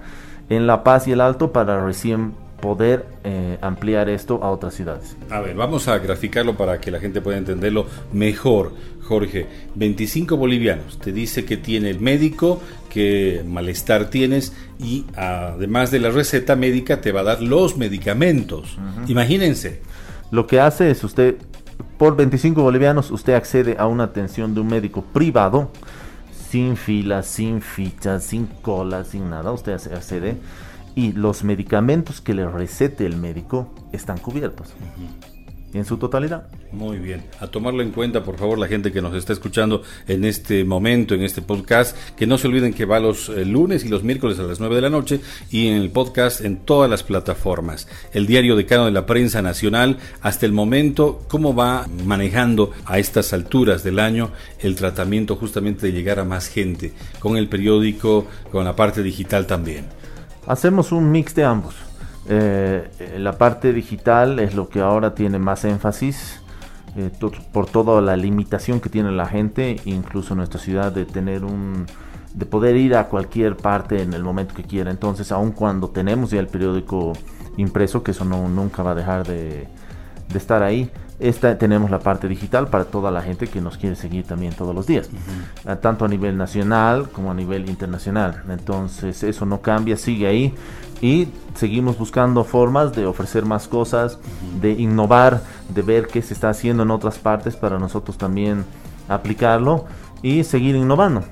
en 0.48 0.66
La 0.66 0.82
Paz 0.82 1.06
y 1.06 1.12
el 1.12 1.20
Alto 1.20 1.52
para 1.52 1.84
recién 1.84 2.32
poder 2.60 3.06
eh, 3.24 3.58
ampliar 3.60 4.08
esto 4.08 4.42
a 4.42 4.50
otras 4.50 4.74
ciudades. 4.74 5.16
A 5.30 5.40
ver, 5.40 5.54
vamos 5.54 5.88
a 5.88 5.98
graficarlo 5.98 6.56
para 6.56 6.80
que 6.80 6.90
la 6.90 7.00
gente 7.00 7.20
pueda 7.20 7.38
entenderlo 7.38 7.86
mejor. 8.12 8.72
Jorge, 9.02 9.46
25 9.76 10.36
bolivianos, 10.36 10.98
te 10.98 11.12
dice 11.12 11.44
que 11.44 11.56
tiene 11.56 11.90
el 11.90 12.00
médico, 12.00 12.60
qué 12.90 13.44
malestar 13.46 14.10
tienes 14.10 14.52
y 14.80 15.04
además 15.14 15.92
de 15.92 16.00
la 16.00 16.10
receta 16.10 16.56
médica 16.56 17.00
te 17.00 17.12
va 17.12 17.20
a 17.20 17.24
dar 17.24 17.42
los 17.42 17.76
medicamentos. 17.76 18.76
Imagínense. 19.06 19.80
Lo 20.32 20.48
que 20.48 20.58
hace 20.58 20.90
es 20.90 21.04
usted, 21.04 21.36
por 21.98 22.16
25 22.16 22.60
bolivianos, 22.60 23.12
usted 23.12 23.34
accede 23.34 23.76
a 23.78 23.86
una 23.86 24.04
atención 24.04 24.54
de 24.54 24.60
un 24.60 24.66
médico 24.66 25.04
privado, 25.12 25.70
sin 26.50 26.76
filas, 26.76 27.26
sin 27.26 27.60
fichas, 27.60 28.24
sin 28.24 28.46
cola, 28.46 29.04
sin 29.04 29.30
nada, 29.30 29.52
usted 29.52 29.74
accede 29.74 30.36
y 30.96 31.12
los 31.12 31.44
medicamentos 31.44 32.20
que 32.20 32.34
le 32.34 32.48
recete 32.48 33.06
el 33.06 33.16
médico 33.16 33.72
están 33.92 34.18
cubiertos 34.18 34.74
en 35.74 35.84
su 35.84 35.98
totalidad. 35.98 36.48
Muy 36.72 36.98
bien, 36.98 37.24
a 37.38 37.46
tomarlo 37.46 37.82
en 37.82 37.90
cuenta, 37.90 38.24
por 38.24 38.38
favor, 38.38 38.58
la 38.58 38.66
gente 38.66 38.92
que 38.92 39.02
nos 39.02 39.14
está 39.14 39.32
escuchando 39.32 39.82
en 40.08 40.24
este 40.24 40.64
momento, 40.64 41.14
en 41.14 41.22
este 41.22 41.42
podcast, 41.42 41.96
que 42.16 42.26
no 42.26 42.38
se 42.38 42.48
olviden 42.48 42.72
que 42.72 42.84
va 42.84 42.98
los 42.98 43.28
eh, 43.28 43.44
lunes 43.44 43.84
y 43.84 43.88
los 43.88 44.02
miércoles 44.02 44.38
a 44.38 44.44
las 44.44 44.58
9 44.58 44.74
de 44.74 44.80
la 44.80 44.90
noche 44.90 45.20
y 45.50 45.68
en 45.68 45.76
el 45.76 45.90
podcast 45.90 46.40
en 46.40 46.56
todas 46.58 46.90
las 46.90 47.02
plataformas. 47.02 47.88
El 48.12 48.26
diario 48.26 48.56
decano 48.56 48.86
de 48.86 48.90
la 48.90 49.06
prensa 49.06 49.42
nacional, 49.42 49.98
hasta 50.22 50.46
el 50.46 50.52
momento, 50.52 51.22
¿cómo 51.28 51.54
va 51.54 51.86
manejando 52.04 52.72
a 52.84 52.98
estas 52.98 53.32
alturas 53.32 53.84
del 53.84 53.98
año 53.98 54.30
el 54.60 54.76
tratamiento 54.76 55.36
justamente 55.36 55.86
de 55.86 55.92
llegar 55.92 56.18
a 56.18 56.24
más 56.24 56.48
gente 56.48 56.92
con 57.20 57.36
el 57.36 57.48
periódico, 57.48 58.26
con 58.50 58.64
la 58.64 58.74
parte 58.74 59.02
digital 59.02 59.46
también? 59.46 59.84
Hacemos 60.46 60.92
un 60.92 61.10
mix 61.10 61.34
de 61.34 61.44
ambos 61.44 61.74
eh, 62.28 63.16
la 63.18 63.38
parte 63.38 63.72
digital 63.72 64.40
es 64.40 64.54
lo 64.54 64.68
que 64.68 64.80
ahora 64.80 65.14
tiene 65.14 65.38
más 65.38 65.64
énfasis 65.64 66.40
eh, 66.96 67.10
por 67.52 67.66
toda 67.66 68.00
la 68.00 68.16
limitación 68.16 68.80
que 68.80 68.88
tiene 68.88 69.12
la 69.12 69.26
gente, 69.26 69.76
incluso 69.84 70.34
en 70.34 70.38
nuestra 70.38 70.58
ciudad, 70.58 70.92
de 70.92 71.04
tener 71.04 71.44
un 71.44 71.86
de 72.34 72.44
poder 72.44 72.76
ir 72.76 72.94
a 72.96 73.08
cualquier 73.08 73.56
parte 73.56 74.02
en 74.02 74.12
el 74.12 74.22
momento 74.22 74.54
que 74.54 74.62
quiera. 74.62 74.90
Entonces, 74.90 75.32
aun 75.32 75.52
cuando 75.52 75.88
tenemos 75.88 76.30
ya 76.30 76.40
el 76.40 76.48
periódico 76.48 77.14
impreso, 77.56 78.02
que 78.02 78.10
eso 78.10 78.26
no, 78.26 78.46
nunca 78.48 78.82
va 78.82 78.90
a 78.90 78.94
dejar 78.94 79.26
de, 79.26 79.68
estar 80.34 80.62
ahí, 80.62 80.90
esta, 81.18 81.56
tenemos 81.56 81.90
la 81.90 81.98
parte 82.00 82.28
digital 82.28 82.68
para 82.68 82.84
toda 82.84 83.10
la 83.10 83.22
gente 83.22 83.46
que 83.46 83.60
nos 83.60 83.78
quiere 83.78 83.96
seguir 83.96 84.26
también 84.26 84.52
todos 84.52 84.74
los 84.74 84.86
días, 84.86 85.08
tanto 85.80 86.04
a 86.04 86.08
nivel 86.08 86.36
nacional 86.36 87.08
como 87.10 87.30
a 87.30 87.34
nivel 87.34 87.70
internacional. 87.70 88.42
Entonces, 88.50 89.22
eso 89.22 89.46
no 89.46 89.62
cambia, 89.62 89.96
sigue 89.96 90.26
ahí. 90.26 90.54
Y 91.00 91.28
seguimos 91.54 91.98
buscando 91.98 92.44
formas 92.44 92.94
de 92.94 93.06
ofrecer 93.06 93.44
más 93.44 93.66
cosas, 93.66 94.18
de 94.60 94.72
innovar, 94.72 95.42
de 95.68 95.82
ver 95.82 96.06
qué 96.06 96.20
se 96.20 96.34
está 96.34 96.50
haciendo 96.50 96.82
en 96.82 96.90
otras 96.90 97.18
partes 97.18 97.56
para 97.56 97.78
nosotros 97.78 98.18
también 98.18 98.64
aplicarlo 99.08 99.86
y 100.22 100.44
seguir 100.44 100.74
innovando. 100.76 101.22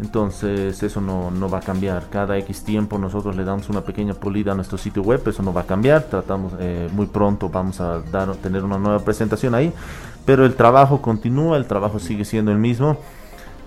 Entonces 0.00 0.82
eso 0.82 1.00
no, 1.00 1.30
no, 1.30 1.48
va 1.48 1.58
a 1.58 1.60
cambiar. 1.60 2.06
Cada 2.10 2.38
X 2.38 2.64
tiempo 2.64 2.98
nosotros 2.98 3.36
le 3.36 3.44
damos 3.44 3.68
una 3.68 3.82
pequeña 3.82 4.14
pulida 4.14 4.52
a 4.52 4.54
nuestro 4.54 4.78
sitio 4.78 5.02
web, 5.02 5.22
eso 5.26 5.42
no 5.42 5.52
va 5.52 5.62
a 5.62 5.66
cambiar. 5.66 6.04
Tratamos 6.04 6.54
eh, 6.58 6.88
muy 6.92 7.06
pronto, 7.06 7.48
vamos 7.48 7.80
a 7.80 8.00
dar, 8.00 8.34
tener 8.36 8.64
una 8.64 8.78
nueva 8.78 9.00
presentación 9.00 9.54
ahí, 9.54 9.72
pero 10.24 10.44
el 10.44 10.54
trabajo 10.54 11.02
continúa, 11.02 11.56
el 11.56 11.66
trabajo 11.66 11.98
sigue 11.98 12.24
siendo 12.24 12.50
el 12.50 12.58
mismo. 12.58 12.96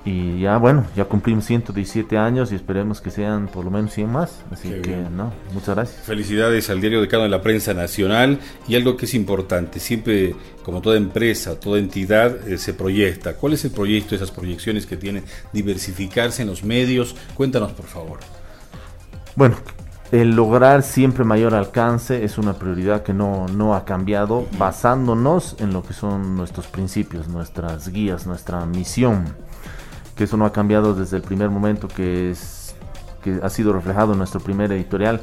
Y 0.05 0.39
ya, 0.39 0.57
bueno, 0.57 0.85
ya 0.95 1.05
cumplimos 1.05 1.45
117 1.45 2.15
años 2.15 2.51
y 2.51 2.55
esperemos 2.55 3.01
que 3.01 3.09
sean 3.09 3.47
por 3.47 3.65
lo 3.65 3.71
menos 3.71 3.91
100 3.91 4.11
más. 4.11 4.43
Así 4.51 4.69
que, 4.69 4.95
no, 4.95 5.33
muchas 5.51 5.73
gracias. 5.73 6.05
Felicidades 6.05 6.69
al 6.69 6.79
Diario 6.79 7.01
Decano 7.01 7.23
de 7.23 7.29
la 7.29 7.41
Prensa 7.41 7.73
Nacional. 7.73 8.39
Y 8.67 8.75
algo 8.75 8.97
que 8.97 9.05
es 9.05 9.15
importante, 9.15 9.79
siempre, 9.79 10.35
como 10.63 10.79
toda 10.79 10.97
empresa, 10.97 11.59
toda 11.59 11.79
entidad, 11.79 12.47
eh, 12.47 12.59
se 12.59 12.75
proyecta. 12.75 13.33
¿Cuál 13.33 13.53
es 13.53 13.65
el 13.65 13.71
proyecto, 13.71 14.13
esas 14.13 14.29
proyecciones 14.29 14.85
que 14.85 14.95
tiene? 14.95 15.23
Diversificarse 15.51 16.43
en 16.43 16.49
los 16.49 16.63
medios. 16.63 17.15
Cuéntanos, 17.33 17.71
por 17.71 17.87
favor. 17.87 18.19
Bueno, 19.35 19.55
el 20.11 20.35
lograr 20.35 20.83
siempre 20.83 21.23
mayor 21.23 21.55
alcance 21.55 22.23
es 22.23 22.37
una 22.37 22.53
prioridad 22.53 23.01
que 23.01 23.15
no, 23.15 23.47
no 23.47 23.73
ha 23.73 23.85
cambiado, 23.85 24.45
basándonos 24.59 25.55
en 25.59 25.73
lo 25.73 25.81
que 25.81 25.93
son 25.93 26.35
nuestros 26.37 26.67
principios, 26.67 27.27
nuestras 27.27 27.89
guías, 27.89 28.27
nuestra 28.27 28.67
misión 28.67 29.44
que 30.15 30.23
eso 30.23 30.37
no 30.37 30.45
ha 30.45 30.53
cambiado 30.53 30.93
desde 30.93 31.17
el 31.17 31.23
primer 31.23 31.49
momento 31.49 31.87
que, 31.87 32.31
es, 32.31 32.75
que 33.23 33.39
ha 33.43 33.49
sido 33.49 33.73
reflejado 33.73 34.13
en 34.13 34.17
nuestro 34.17 34.39
primer 34.39 34.71
editorial, 34.71 35.21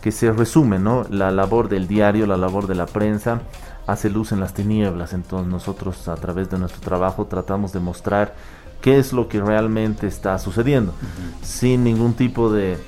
que 0.00 0.10
se 0.10 0.32
resume, 0.32 0.78
¿no? 0.78 1.04
La 1.10 1.30
labor 1.30 1.68
del 1.68 1.86
diario, 1.86 2.26
la 2.26 2.36
labor 2.36 2.66
de 2.66 2.74
la 2.74 2.86
prensa, 2.86 3.42
hace 3.86 4.10
luz 4.10 4.32
en 4.32 4.40
las 4.40 4.52
tinieblas. 4.52 5.12
Entonces 5.12 5.48
nosotros 5.48 6.08
a 6.08 6.16
través 6.16 6.50
de 6.50 6.58
nuestro 6.58 6.80
trabajo 6.80 7.26
tratamos 7.26 7.72
de 7.72 7.80
mostrar 7.80 8.34
qué 8.80 8.98
es 8.98 9.12
lo 9.12 9.28
que 9.28 9.40
realmente 9.40 10.08
está 10.08 10.36
sucediendo, 10.40 10.92
sin 11.40 11.84
ningún 11.84 12.14
tipo 12.14 12.50
de 12.50 12.78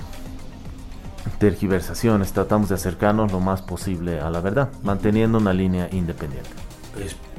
tergiversaciones. 1.38 2.32
Tratamos 2.32 2.68
de 2.68 2.74
acercarnos 2.74 3.30
lo 3.30 3.38
más 3.38 3.62
posible 3.62 4.20
a 4.20 4.28
la 4.28 4.40
verdad, 4.40 4.70
manteniendo 4.82 5.38
una 5.38 5.52
línea 5.52 5.88
independiente 5.92 6.50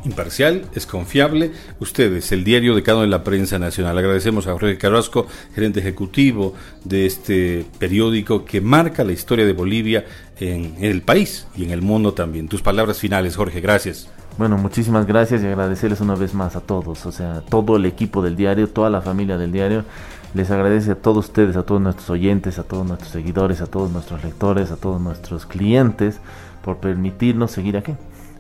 imparcial, 0.06 0.66
es 0.74 0.86
confiable. 0.86 1.52
Ustedes, 1.80 2.32
el 2.32 2.44
diario 2.44 2.76
decano 2.76 3.02
de 3.02 3.08
la 3.08 3.24
prensa 3.24 3.60
nacional. 3.60 3.98
Agradecemos 3.98 4.48
a 4.48 4.52
Jorge 4.52 4.78
Carrasco, 4.78 5.28
gerente 5.54 5.80
ejecutivo 5.80 6.54
de 6.84 7.06
este 7.06 7.66
periódico 7.80 8.46
que 8.46 8.62
marca 8.62 9.04
la 9.04 9.12
historia 9.12 9.46
de 9.46 9.54
Bolivia 9.54 10.06
en, 10.40 10.76
el 10.80 11.02
país 11.02 11.48
y 11.56 11.64
en 11.66 11.72
el 11.72 11.82
mundo 11.82 12.14
también. 12.14 12.48
Tus 12.48 12.62
palabras 12.62 13.00
finales, 13.00 13.36
Jorge, 13.36 13.62
gracias. 13.62 14.10
Bueno, 14.38 14.58
muchísimas 14.58 15.06
gracias 15.08 15.42
y 15.44 15.48
agradecerles 15.48 16.02
una 16.02 16.16
vez 16.16 16.34
más 16.34 16.56
a 16.56 16.62
todos, 16.62 17.06
o 17.06 17.12
sea, 17.12 17.42
todo 17.42 17.78
el 17.78 17.86
equipo 17.86 18.22
del 18.22 18.36
diario, 18.36 18.68
toda 18.68 18.90
la 18.90 19.02
familia 19.02 19.38
del 19.38 19.52
diario. 19.52 19.86
Les 20.34 20.52
agradece 20.52 20.92
a 20.92 20.96
todos 20.96 21.28
ustedes, 21.28 21.56
a 21.56 21.64
todos 21.64 21.80
nuestros 21.80 22.10
oyentes, 22.10 22.60
a 22.60 22.64
todos 22.64 22.86
nuestros 22.86 23.12
seguidores, 23.12 23.62
a 23.62 23.68
todos 23.68 23.90
nuestros 23.90 24.22
lectores, 24.22 24.72
a 24.72 24.76
todos 24.76 25.00
nuestros 25.00 25.46
clientes 25.46 26.20
por 26.62 26.78
permitirnos 26.78 27.52
seguir 27.52 27.78
aquí. 27.78 27.94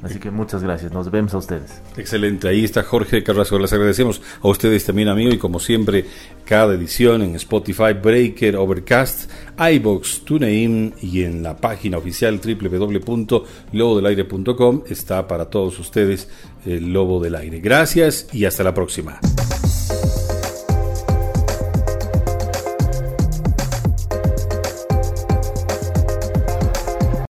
Así 0.05 0.19
que 0.19 0.29
muchas 0.29 0.61
gracias, 0.61 0.91
nos 0.91 1.09
vemos 1.09 1.33
a 1.33 1.39
ustedes. 1.39 1.81
Excelente, 1.97 2.47
ahí 2.47 2.63
está 2.63 2.83
Jorge 2.83 3.23
Carrasco, 3.23 3.57
les 3.57 3.73
agradecemos 3.73 4.21
a 4.39 4.47
ustedes 4.47 4.85
también 4.85 5.07
amigo 5.07 5.33
y 5.33 5.39
como 5.39 5.59
siempre 5.59 6.05
cada 6.45 6.75
edición 6.75 7.23
en 7.23 7.35
Spotify, 7.37 7.93
Breaker, 7.99 8.55
Overcast, 8.55 9.31
iBox, 9.57 10.23
TuneIn 10.23 10.93
y 11.01 11.23
en 11.23 11.41
la 11.41 11.57
página 11.57 11.97
oficial 11.97 12.39
www.lobodelaire.com 12.39 14.83
está 14.87 15.27
para 15.27 15.45
todos 15.45 15.79
ustedes 15.79 16.29
el 16.67 16.93
Lobo 16.93 17.19
del 17.19 17.33
Aire. 17.33 17.59
Gracias 17.59 18.27
y 18.31 18.45
hasta 18.45 18.63
la 18.63 18.75
próxima. 18.75 19.19